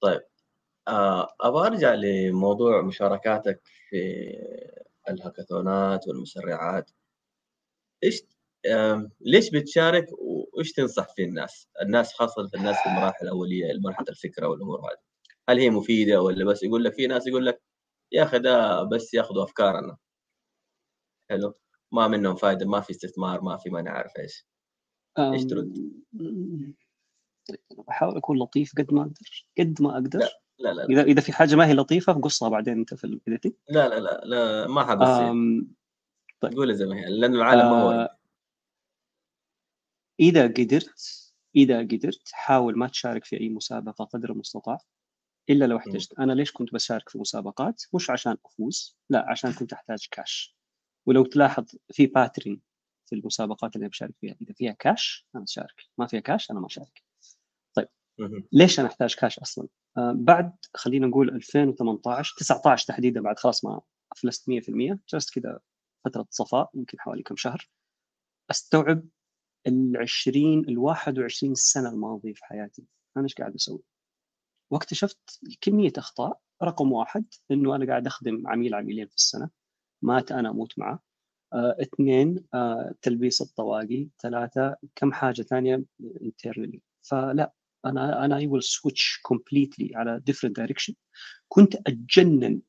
[0.00, 0.22] طيب
[0.88, 3.96] آه، أبغى أرجع لموضوع مشاركاتك في
[5.08, 6.90] ال hackathonات والمسرعات.
[8.04, 8.22] إيش
[9.20, 14.80] ليش بتشارك وإيش تنصح في الناس؟ الناس خاصة الناس في المراحل الأولية مرحلة الفكرة والأمور
[14.80, 14.98] هذه.
[15.48, 17.62] هل هي مفيدة ولا بس يقول لك في ناس يقول لك
[18.12, 19.96] يا أخي ده بس ياخذوا أفكارنا.
[21.30, 21.54] حلو.
[21.92, 24.46] ما منهم فائده ما في استثمار ما في ما نعرف إيش؟
[25.18, 25.92] إيش ترد؟
[27.88, 30.18] بحاول أكون لطيف قد ما أقدر قد ما أقدر.
[30.18, 30.28] لا
[30.58, 33.88] لا لا, اذا إذا في حاجة ما هي لطيفة قصها بعدين أنت في الايديتنج لا
[33.88, 35.20] لا لا, لا ما حقص
[36.40, 36.54] طيب.
[36.54, 38.18] قولها زي ما هي لأنه العالم ما هو آه
[40.20, 44.78] إذا قدرت إذا قدرت حاول ما تشارك في أي مسابقة قدر المستطاع
[45.50, 46.18] إلا لو احتجت.
[46.18, 50.56] أنا ليش كنت بشارك في مسابقات؟ مش عشان أفوز لا عشان كنت أحتاج كاش
[51.06, 52.60] ولو تلاحظ في pattern
[53.06, 55.82] في المسابقات اللي بشارك فيها إذا فيها كاش أنا أشارك.
[55.98, 57.02] ما فيها كاش أنا ما أشارك.
[57.74, 57.88] طيب.
[58.52, 63.80] ليش أنا أحتاج كاش أصلا؟ آه بعد خلينا نقول 2018 19 تحديدا بعد خلاص ما
[64.12, 65.60] أفلست 100% جلست كذا
[66.08, 67.68] فترة صفاء يمكن حوالي كم شهر.
[68.50, 69.04] أستوعب
[69.66, 72.84] ال 20 ال 21 سنة الماضية في حياتي.
[73.16, 73.82] أنا إيش قاعد أسوي؟
[74.70, 76.40] واكتشفت كمية أخطاء.
[76.62, 79.50] رقم واحد إنه أنا قاعد أخدم عميل عميلين في السنة.
[80.02, 81.02] مات أنا أموت معه.
[81.52, 84.08] آه، اثنين آه، تلبيس الطواقي.
[84.22, 85.84] ثلاثة كم حاجة ثانية؟
[86.22, 87.52] internally فلا
[87.86, 90.94] أنا أنا I will switch completely على different direction
[91.48, 92.60] كنت أتجنن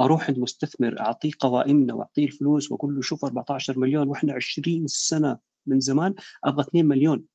[0.00, 5.38] أروح عند مستثمر أعطيه قوائمنا وأعطيه الفلوس وأقول له شوف 14 مليون وإحنا 20 سنة
[5.66, 6.14] من زمان
[6.44, 7.26] أبغى 2 مليون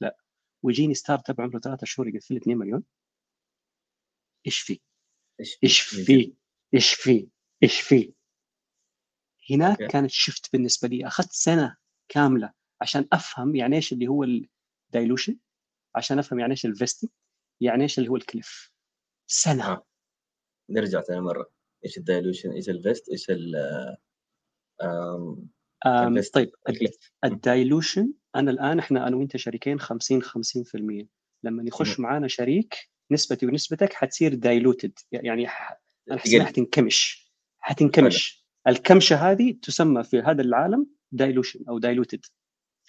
[0.00, 0.16] لا
[0.62, 2.84] ويجيني startup عمره ثلاثة شهور يقفل 2 مليون
[4.46, 4.80] إيش في؟
[5.64, 6.34] إيش في؟
[6.74, 7.28] إيش في؟
[7.62, 8.12] إيش في؟
[9.50, 9.82] هناك.
[9.90, 11.76] كانت شفت بالنسبة لي أخذت سنة
[12.08, 15.38] كاملة عشان أفهم يعني إيش اللي هو ال dilution
[15.94, 17.10] عشان أفهم يعني إيش ال vesting
[17.60, 18.72] يعني إيش اللي هو ال cliff
[19.26, 19.86] سنة آه.
[20.70, 21.50] نرجع ثاني مرة.
[21.84, 23.96] إيش ال dilution إيش ال vest؟ إيش ال
[26.32, 26.50] طيب
[27.24, 30.28] ال dilution أنا الآن إحنا أنا وأنت شريكين 50 50%
[31.42, 35.48] لما يخش معانا شريك نسبتي ونسبتك حتصير diluted يعني
[36.10, 37.32] انا حسنا حتنكمش.
[37.58, 38.46] حتنكمش.
[38.68, 42.24] الكمشة هذه تسمى في هذا العالم dilution أو diluted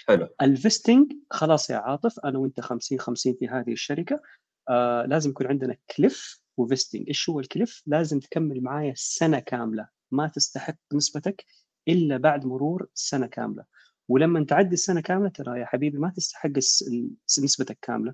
[0.07, 0.27] حلو.
[0.41, 4.21] ال vesting خلاص يا عاطف أنا وأنت 50 50 في هذه الشركة.
[4.69, 7.07] آه لازم يكون عندنا cliff و vesting.
[7.07, 9.89] إيش هو ال cliff؟ لازم تكمل معايا سنة كاملة.
[10.11, 11.45] ما تستحق نسبتك
[11.87, 13.65] إلا بعد مرور سنة كاملة.
[14.07, 16.49] ولما تعدي السنة كاملة ترى يا حبيبي ما تستحق
[17.39, 18.13] نسبتك كاملة.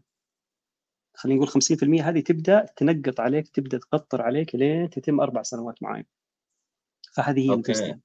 [1.16, 6.06] خلينا نقول 50% هذه تبدأ تنقط عليك تبدأ تقطر عليك لين تتم أربع سنوات معايا.
[7.14, 8.00] فهذه هي ال vesting.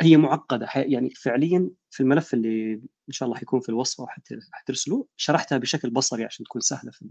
[0.00, 0.68] هي معقدة.
[0.76, 2.74] يعني فعليا في الملف اللي
[3.08, 7.02] إن شاء الله حيكون في الوصفة وحترسلوه شرحتها بشكل بصري عشان تكون سهلة في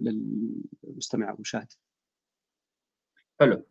[0.00, 1.72] للمستمع والمشاهد
[3.40, 3.64] حلو.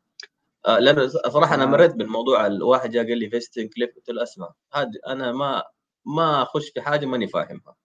[0.67, 1.67] آه لأنه صراحة أنا آه.
[1.67, 5.63] مريت بالموضوع الواحد جاء قال لي vesting cliff قلت له أسمع هذه أنا ما
[6.05, 7.75] ما أخش في حاجة ماني فاهمها.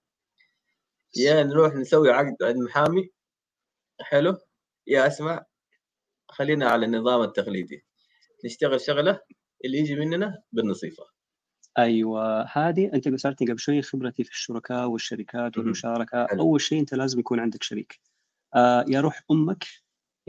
[1.15, 3.11] يا نروح نسوي عقد عند محامي.
[4.01, 4.37] حلو.
[4.87, 5.45] يا أسمع
[6.29, 7.85] خلينا على النظام التقليدي.
[8.45, 9.21] نشتغل شغلة
[9.65, 11.03] اللي يجي مننا بالنصيفة.
[11.77, 16.17] أيوه هذه أنت سالتني قبل شوي خبرتي في الشركاء والشركات والمشاركة.
[16.17, 18.01] أول شيء أنت لازم يكون عندك شريك.
[18.55, 19.65] آه يا روح أمك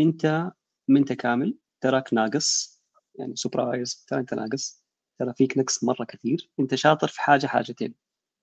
[0.01, 0.53] أنت
[0.89, 2.83] منت كامل تراك ناقص
[3.19, 4.85] يعني surprise ترى أنت ناقص
[5.19, 7.95] ترى فيك نقص مرة كثير أنت شاطر في حاجة حاجتين.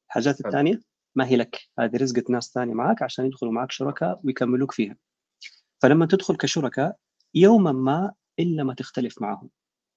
[0.08, 0.82] الحاجات الثانية
[1.16, 4.98] ما هي لك هذه رزقة ناس ثانية معك عشان يدخلوا معك شركاء ويكملوك فيها.
[5.82, 6.98] فلما تدخل كشركاء
[7.34, 9.50] يوما ما إلا ما تختلف معهم.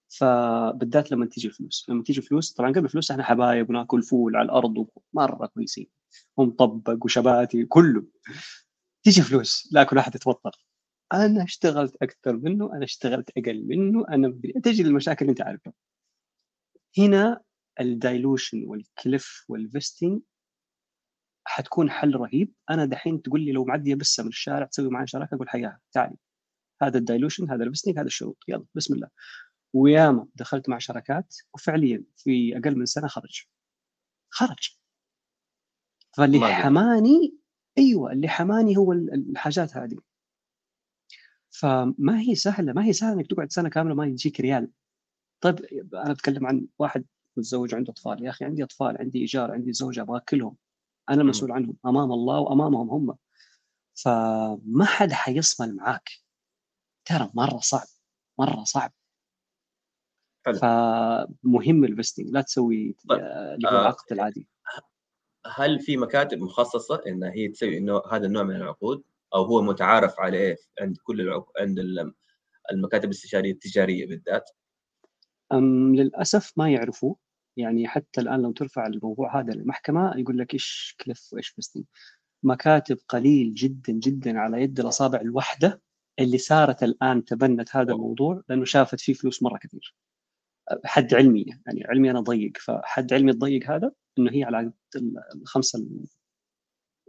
[0.08, 1.86] فبالذات لما تيجي الفلوس.
[1.88, 5.88] لما تيجي فلوس طبعا قبل الفلوس إحنا حبايب وناكل فول على الأرض مره كويسين.
[6.36, 8.04] ومطبق وشباتي كله.
[9.06, 10.66] تيجي فلوس لا كل واحد يتوتر.
[11.12, 15.72] أنا اشتغلت أكثر منه أنا اشتغلت أقل منه أنا مدري تجي المشاكل اللي أنت عارفها.
[16.98, 17.40] هنا
[17.80, 20.20] ال dilution وال cliff وال vesting
[21.44, 22.52] حتكون حل رهيب.
[22.70, 26.16] أنا دحين تقول لي لو معدية بسة من الشارع تسوي معي شراكة أقول حياها تعالي
[26.82, 28.38] هذا ال dilution هذا ال vesting هذا الشروط.
[28.48, 29.08] يلا بسم الله.
[29.72, 33.46] وياما دخلت مع شركات وفعليا في أقل من سنة خرج.
[34.30, 34.78] خرج.
[36.16, 37.45] فاللي حماني
[37.78, 39.96] أيوه اللي حماني هو الحاجات هذه.
[41.50, 44.70] فما هي سهلة ما هي سهلة إنك تقعد سنة كاملة ما يجيك ريال.
[45.40, 45.60] طيب
[45.94, 47.04] أنا أتكلم عن واحد
[47.36, 48.24] متزوج عنده أطفال.
[48.24, 50.56] يا أخي عندي أطفال عندي إيجار عندي زوجة أبغى اكلهم
[51.10, 53.16] أنا المسؤول عنهم أمام الله وأمامهم هم.
[53.94, 56.10] فما حد حيصمل معاك.
[57.04, 57.86] ترى مرة صعب
[58.38, 58.92] مرة صعب.
[60.46, 60.58] حلو.
[60.58, 63.20] فمهم الفستنج لا تسوي طيب.
[63.20, 64.48] اللي هو آه، العقد العادي.
[65.54, 69.02] هل في مكاتب مخصصة انها هي تسوي إنه هذا النوع من العقود؟
[69.34, 71.78] أو هو متعارف عليه عند كل العقود عند
[72.72, 74.50] المكاتب الاستشارية التجارية بالذات؟
[75.52, 77.14] أم للأسف ما يعرفوا.
[77.56, 81.84] يعني حتى الآن لو ترفع الموضوع هذا للمحكمة يقول لك إيش كلف وإيش فستنج
[82.42, 85.82] مكاتب قليل جدا جدا على يد الأصابع الواحده
[86.18, 89.94] اللي صارت الآن تبنت هذا الموضوع لأنه شافت فيه فلوس مرة كثير.
[90.84, 94.72] حد علمي يعني علمي أنا ضيق فحد علمي الضيق هذا إنه هي على
[95.34, 95.78] الخمسة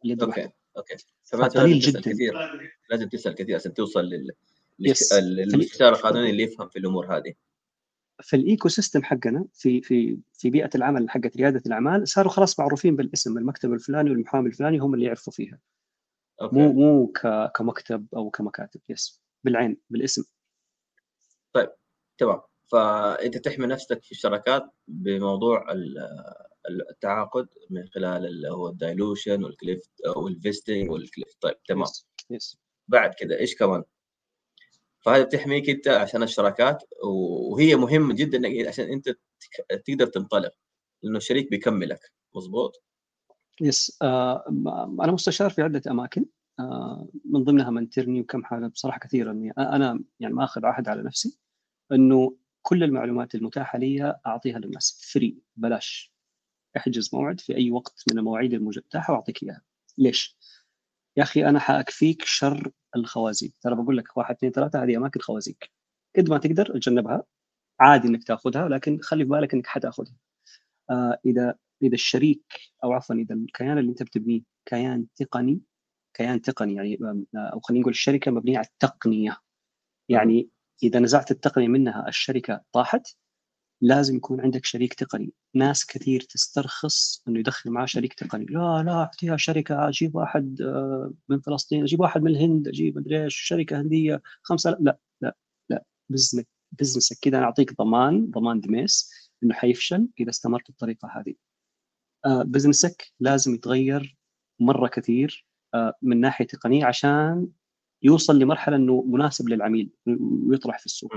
[0.04, 0.96] اللي أوكي okay.
[1.24, 2.02] فقليل جدا.
[2.02, 2.34] كثير.
[2.90, 4.32] لازم تسأل كثير عشان توصل لل
[5.82, 7.34] القانوني اللي يفهم في الأمور هذه.
[8.22, 12.96] في ال ecosystem حقنا في في في بيئة العمل حقت ريادة الأعمال صاروا خلاص معروفين
[12.96, 15.60] بالاسم المكتب الفلاني والمحامي الفلاني هم اللي يعرفوا فيها.
[16.42, 16.56] okay.
[16.56, 17.14] مو مو
[17.56, 20.24] كمكتب أو كمكاتب yes بالعين بالاسم.
[21.54, 21.70] طيب
[22.18, 22.42] تمام.
[22.72, 25.66] فأنت تحمي نفسك في الشراكات بموضوع
[26.92, 31.88] التعاقد من خلال اللي هو الدايلوشن والكليفت والفيستنج والكليفت طيب تمام
[32.30, 32.58] yes.
[32.88, 33.84] بعد كده إيش كمان؟
[35.00, 36.84] فهذا بتحميك أنت عشان الشراكات
[37.52, 39.10] وهي مهمة جدا عشان أنت
[39.86, 40.52] تقدر تنطلق
[41.04, 42.00] لأنه الشريك بيكملك
[42.36, 42.84] مظبوط
[43.62, 44.44] yes آه
[45.02, 46.26] أنا مستشار في عدة أماكن
[46.60, 51.40] آه من ضمنها منترني وكم حاجة بصراحة كثيرة إني أنا يعني ماخذ عهد على نفسي
[51.92, 52.38] إنه
[52.68, 55.12] كل المعلومات المتاحة لي أعطيها للناس.
[55.14, 56.14] فري بلاش.
[56.78, 59.62] احجز موعد في أي وقت من المواعيد المتاحة وأعطيك إياها.
[59.98, 60.38] ليش؟
[61.18, 63.52] يا أخي أنا حاكفيك شر الخوازيق.
[63.62, 65.58] ترى بقول لك واحد اثنين ثلاثة هذه أماكن خوازيق.
[66.18, 67.24] قد ما تقدر تجنبها.
[67.80, 70.16] عادي إنك تأخذها لكن خلي في بالك إنك حتأخذها.
[70.90, 72.46] آه إذا إذا الشريك
[72.84, 75.62] أو عفوا إذا الكيان اللي أنت بتبنيه كيان تقني
[76.14, 77.00] كيان تقني يعني
[77.36, 79.38] آه، أو خلينا نقول الشركة مبنية على التقنية.
[80.10, 80.50] يعني
[80.84, 83.08] إذا نزعت التقنية منها الشركة طاحت
[83.82, 85.34] لازم يكون عندك شريك تقني.
[85.54, 88.46] ناس كثير تسترخص إنه يدخل معاه شريك تقني.
[88.46, 93.24] لا لا أعطيها شركة أجيب واحد آه، من فلسطين أجيب واحد من الهند أجيب مدري
[93.24, 95.36] إيش شركة هندية خمسة لا لا لا,
[95.70, 95.84] لا.
[96.72, 97.18] بزنسك.
[97.22, 99.12] كذا أنا اعطيك ضمان ضمان دميس
[99.44, 101.34] إنه حيفشل إذا استمرت بالطريقة هذه.
[102.26, 104.18] آه بزنسك لازم يتغير
[104.60, 107.48] مرة كثير آه من ناحية تقنية عشان
[108.04, 109.90] يوصل لمرحلة إنه مناسب للعميل
[110.48, 111.12] ويطرح في السوق.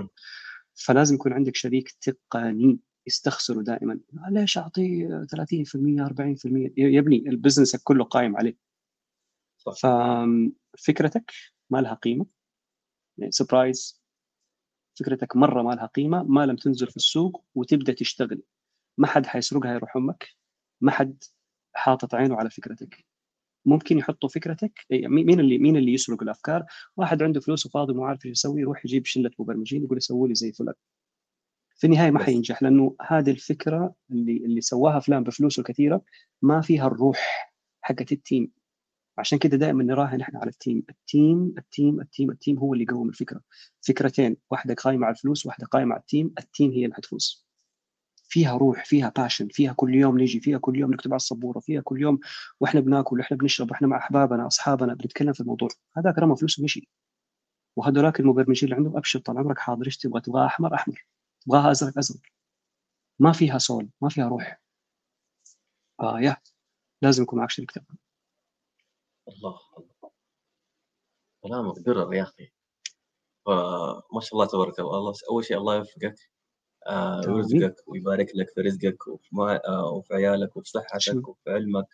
[0.74, 4.00] فلازم يكون عندك شريك تقني يستخسره دائما.
[4.28, 8.56] ليش أعطيه 30% 40% يا ابني ال business كله قايم عليه.
[9.58, 9.72] صح.
[9.72, 11.32] ففكرتك
[11.70, 12.26] ما لها قيمة.
[13.18, 14.02] يعني surprise
[14.98, 18.42] فكرتك مرة ما لها قيمة ما لم تنزل في السوق وتبدأ تشتغل.
[18.98, 20.28] ما حد حيسرقها يروح أمك.
[20.80, 21.24] ما حد
[21.74, 23.09] حاطط عينه على فكرتك.
[23.64, 26.64] ممكن يحطوا فكرتك؟ مين اللي مين اللي يسرق الأفكار؟
[26.96, 30.34] واحد عنده فلوس وفاضي وما عارف إيش يسوي يروح يجيب شلة مبرمجين يقول يسووا لي
[30.34, 30.74] زي فلان.
[31.76, 36.02] في النهاية ما حينجح لأنه هذه الفكرة اللي اللي سواها فلان بفلوسه كثيره
[36.42, 38.52] ما فيها الروح حقت ال team.
[39.18, 40.82] عشان كده دائما نراهن إحنا على ال team.
[40.90, 43.40] ال team ال team ال team ال team هو اللي يقوم الفكرة.
[43.80, 46.34] فكرتين واحدة قايمة على الفلوس واحدة قايمة على ال team.
[46.38, 47.49] ال team هي اللي حتفوز.
[48.30, 51.80] فيها روح فيها باشن فيها كل يوم نجي فيها كل يوم نكتب على السبورة فيها
[51.80, 52.18] كل يوم
[52.60, 55.68] وإحنا بناكل وإحنا بنشرب وإحنا مع أحبابنا أصحابنا بنتكلم في الموضوع.
[55.96, 56.88] هذاك رمى فلوسه مشي
[57.76, 61.06] وهذولاك المبرمجين اللي عندهم أبشر طال عمرك حاضر إيش تبغى؟ تبغاها أحمر؟ أحمر.
[61.40, 62.20] تبغاها أزرق؟ أزرق.
[63.18, 64.60] ما فيها سول ما فيها روح.
[66.00, 66.36] آه يا
[67.02, 67.98] لازم يكون معك شريك تقني
[69.28, 70.12] الله الله.
[71.42, 72.52] كلامك درر يا أخي.
[74.14, 75.14] ما شاء الله تبارك الله.
[75.30, 76.14] أول شيء الله يوفقك.
[76.86, 81.86] آه، ويرزقك ويبارك لك في رزقك وفي, ما آه، وفي عيالك وفي صحتك وفي علمك.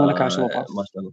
[0.00, 1.12] ولك عاش ما شاء الله.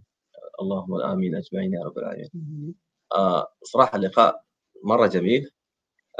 [0.60, 1.34] اللهم آمين.
[1.36, 2.74] أجمعين يا رب العالمين.
[3.12, 4.44] آه صراحة اللقاء
[4.84, 5.50] مرة جميل.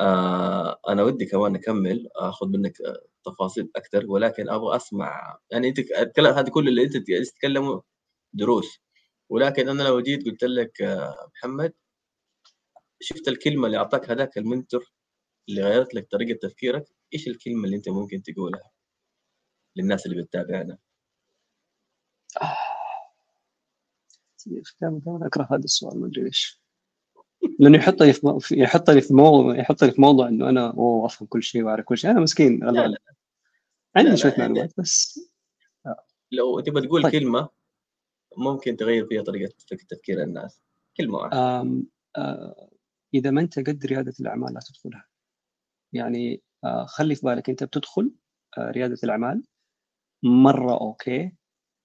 [0.01, 2.09] آه أنا ودي كمان نكمل.
[2.17, 2.77] آخذ منك
[3.25, 4.05] تفاصيل أكثر.
[4.09, 7.83] ولكن أبغى أسمع يعني أنت هذه كل اللي أنت تتكلمه
[8.33, 8.81] دروس.
[9.29, 10.83] ولكن أنا لو جيت قلت لك
[11.35, 11.73] محمد
[13.01, 14.93] شفت الكلمة اللي أعطاك هذاك المنتور؟
[15.49, 16.84] اللي غيرت لك طريقة تفكيرك
[17.14, 18.70] إيش الكلمة اللي أنت ممكن تقولها
[19.76, 20.78] للناس اللي بتتابعنا؟
[22.42, 22.57] آه.
[24.80, 26.64] دائما اكره هذا السؤال؟ ما أدري ليش.
[27.59, 31.62] لأنه يحطني في يحطني في موضوع يحطني في موضوع إنه أنا أوه أفهم كل شيء
[31.62, 32.11] وأعرف كل شيء.
[32.11, 32.99] أنا مسكين لا لا.
[33.97, 35.20] عندي شوية معلومات بس.
[35.86, 36.07] آه.
[36.32, 37.12] لو تبغى تقول طيب.
[37.12, 37.49] كلمة
[38.36, 39.55] ممكن تغير فيها طريقة
[39.88, 40.61] تفكير الناس.
[40.97, 41.61] كلمة واحدة.
[41.61, 41.86] آم
[42.16, 42.70] آه
[43.14, 45.07] إذا ما أنت قد رياده الأعمال لا تدخلها.
[45.95, 48.12] يعني آه، خلي في بالك انت بتدخل
[48.59, 49.45] آه، ريادة الأعمال
[50.24, 51.33] مرة okay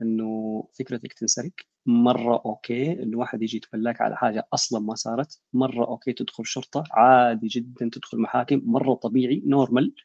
[0.02, 1.52] إنه فكرتك تنسرق
[1.86, 6.84] مرة okay إنه واحد يجي يتبلاك على حاجة أصلا ما صارت مرة okay تدخل شرطة
[6.92, 9.96] عادي جدا تدخل محاكم مرة طبيعي normal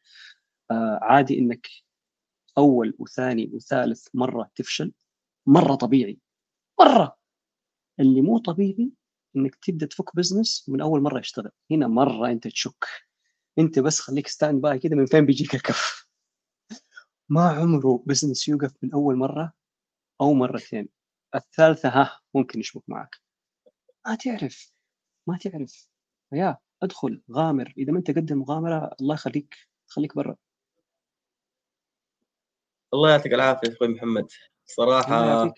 [0.70, 1.68] آه عادي إنك
[2.58, 4.92] أول وثاني وثالث مرة تفشل
[5.46, 6.18] مرة طبيعي
[6.80, 7.16] مرة.
[8.00, 8.92] اللي مو طبيعي
[9.36, 12.84] إنك تبدأ تفك business من أول مرة يشتغل هنا مرة أنت تشك.
[13.58, 16.08] انت بس خليك standby كده من فين بيجيك الكف.
[17.28, 19.52] ما عمره business يوقف من أول مرة
[20.20, 20.88] أو مرتين.
[21.34, 23.16] الثالثة ها ممكن يشبك معك.
[24.06, 24.72] ما تعرف
[25.26, 25.88] ما تعرف.
[26.32, 27.74] يا ادخل غامر.
[27.78, 29.54] إذا ما أنت قد المغامره الله يخليك
[29.86, 30.36] خليك برا.
[32.94, 34.26] الله يعطيك العافية أخوي محمد.
[34.66, 35.52] صراحة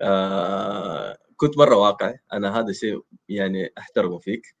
[0.00, 2.18] آه كنت مره واقعي.
[2.32, 4.56] أنا هذا الشيء يعني أحترمه فيك.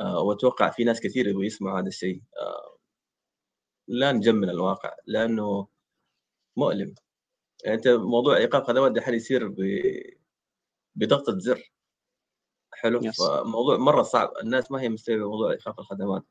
[0.00, 2.22] وأتوقع في ناس كثير يبغوا يسمعوا هذا الشيء.
[2.38, 2.78] آه
[3.88, 5.68] لا نجمل الواقع لأنه
[6.56, 6.94] مؤلم.
[7.64, 9.56] يعني أنت موضوع إيقاف خدمات دحين يصير ب...
[10.94, 11.72] بضغطة زر.
[12.72, 13.16] حلو؟ Yes.
[13.18, 14.32] فموضوع مرة صعب.
[14.42, 16.22] الناس ما هي مستوعبة موضوع إيقاف الخدمات.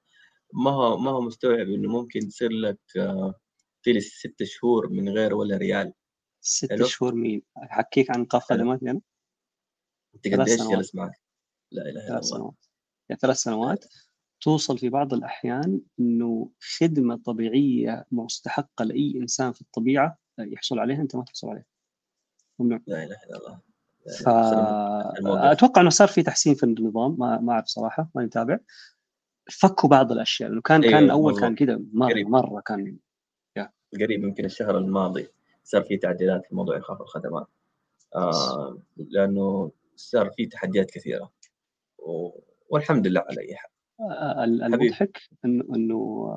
[0.53, 3.33] ما هو ما هو مستوعب إنه ممكن تصير لك آه
[3.83, 5.93] تجلس ست شهور من غير ولا ريال.
[6.41, 9.01] ست حلو؟ شهور مين؟ حكيك عن إيقاف خدمات يعني؟
[10.15, 11.21] أنت قديش جلس معك؟
[11.71, 12.53] لا إله إلا الله.
[13.09, 13.85] يعني ثلاث سنوات
[14.41, 16.49] توصل في بعض الأحيان إنه
[16.79, 21.65] خدمة طبيعية مستحقة لأي إنسان في الطبيعة يحصل عليها أنت ما تحصل عليها.
[22.59, 22.79] ممنوع.
[22.87, 23.59] لا إله إلا الله.
[25.51, 28.59] أتوقع إنه صار في تحسين في النظام ما ما أعرف صراحة ما متابع.
[29.51, 32.29] فكوا بعض الأشياء لأنه كان كان اول كان كذا مرة قريب.
[32.29, 32.97] مرة كان
[33.93, 35.27] قريب يمكن الشهر الماضي
[35.63, 37.47] صار في تعديلات في موضوع إيقاف الخدمات.
[38.15, 41.31] آه لأنه صار في تحديات كثيرة.
[41.99, 42.29] و...
[42.69, 43.71] والحمد لله على أي حال.
[44.63, 46.27] المضحك إنه انه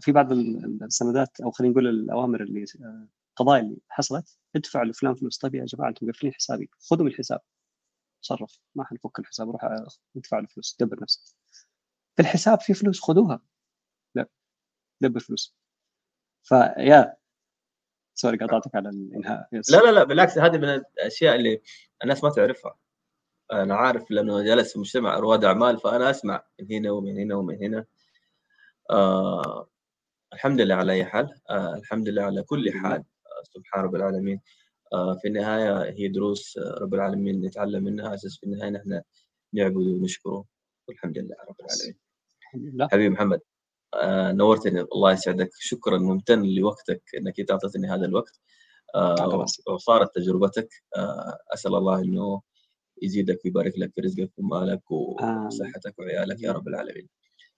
[0.00, 2.64] في بعض السندات أو خلينا نقول الأوامر اللي
[3.30, 5.38] القضايا اللي حصلت ادفع لفلان فلوس.
[5.38, 6.70] طيب يا جماعة أنتم مقفلين حسابي.
[6.90, 7.40] خذوا من الحساب.
[8.22, 9.50] تصرف ما حنفك الحساب.
[9.50, 9.64] روح
[10.16, 11.36] ادفع له فلوس دبر نفسك.
[12.16, 13.00] في الحساب في فلوس.
[13.00, 13.42] خذوها.
[14.14, 14.28] لا
[15.00, 15.56] دبر فلوس.
[16.42, 17.16] فيا
[18.14, 19.48] sorry قطعتك على الإنهاء.
[19.52, 19.70] yes.
[19.70, 21.62] لا لا لا بالعكس هذه من الأشياء اللي
[22.02, 22.78] الناس ما تعرفها.
[23.52, 27.62] أنا عارف لأنه جالس في مجتمع رواد أعمال فأنا أسمع من هنا ومن هنا ومن
[27.62, 27.84] هنا.
[28.90, 29.68] آه
[30.32, 31.34] الحمد لله على أي حال.
[31.50, 33.04] آه الحمد لله على كل حال.
[33.26, 34.40] آه سبحان رب العالمين.
[34.92, 38.14] آه في النهاية هي دروس رب العالمين نتعلم منها.
[38.14, 39.02] أساس في النهاية نحن
[39.52, 40.44] نعبد ونشكره
[40.88, 41.98] والحمد لله رب العالمين.
[42.90, 43.40] حبيبي محمد
[43.94, 44.80] آه نورتني.
[44.80, 45.50] الله يسعدك.
[45.58, 48.40] شكرا ممتن لوقتك إنك انت اعطيتني هذا الوقت.
[48.94, 50.68] آه وصارت تجربتك.
[50.96, 52.42] آه أسأل الله إنه
[53.02, 57.08] يزيدك ويبارك لك في رزقك ومالك وصحتك وعيالك يا رب العالمين.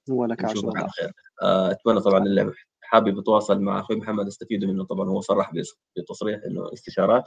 [0.09, 1.13] ولك نشوفك على خير.
[1.43, 5.09] آه أتمنى طبعا اللي حابب يتواصل مع أخوي محمد استفيدوا منه طبعا.
[5.09, 5.53] هو صرح
[5.97, 7.25] بتصريح إنه استشارات.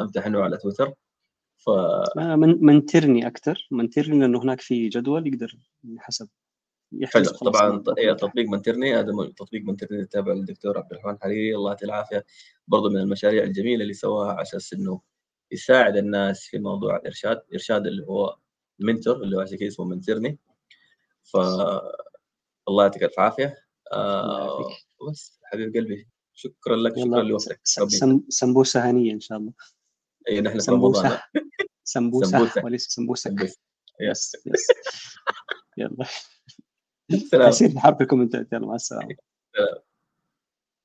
[0.00, 0.92] امتحنه على تويتر.
[1.56, 1.70] ف
[2.16, 5.58] من منترني أكثر منترني لأنه هناك في جدول يقدر
[5.98, 6.28] حسب
[7.04, 7.24] حلو.
[7.24, 7.82] طبعا
[8.18, 8.94] تطبيق منترني.
[8.94, 11.56] هذا تطبيق منترني تابع للدكتور عبد الرحمن حريري.
[11.56, 12.24] الله يعطيه العافية.
[12.68, 15.00] برضه من المشاريع الجميلة اللي سواها على أساس انه
[15.52, 18.36] يساعد الناس في موضوع الارشاد إرشاد اللي هو
[18.78, 20.38] mentor اللي هو عشان كذا اسمه منترني
[21.22, 21.36] ف
[22.68, 23.56] الله يعطيك الف عافية.
[23.92, 24.68] آه
[25.10, 26.08] بس حبيب قلبي.
[26.34, 27.60] شكرا لك شكرا لوقتك.
[28.28, 29.52] سمبوسة هنية إن شاء الله.
[30.28, 31.22] اي نحن في سمبوسة.
[31.84, 32.64] سمبوسة.
[32.64, 33.36] وليس سمبوسة.
[34.00, 34.36] yes.
[34.46, 34.66] yes
[35.76, 36.06] يلا.
[37.30, 37.52] سلام.
[37.76, 39.16] نحرك الكومنتات يلا مع السلامة.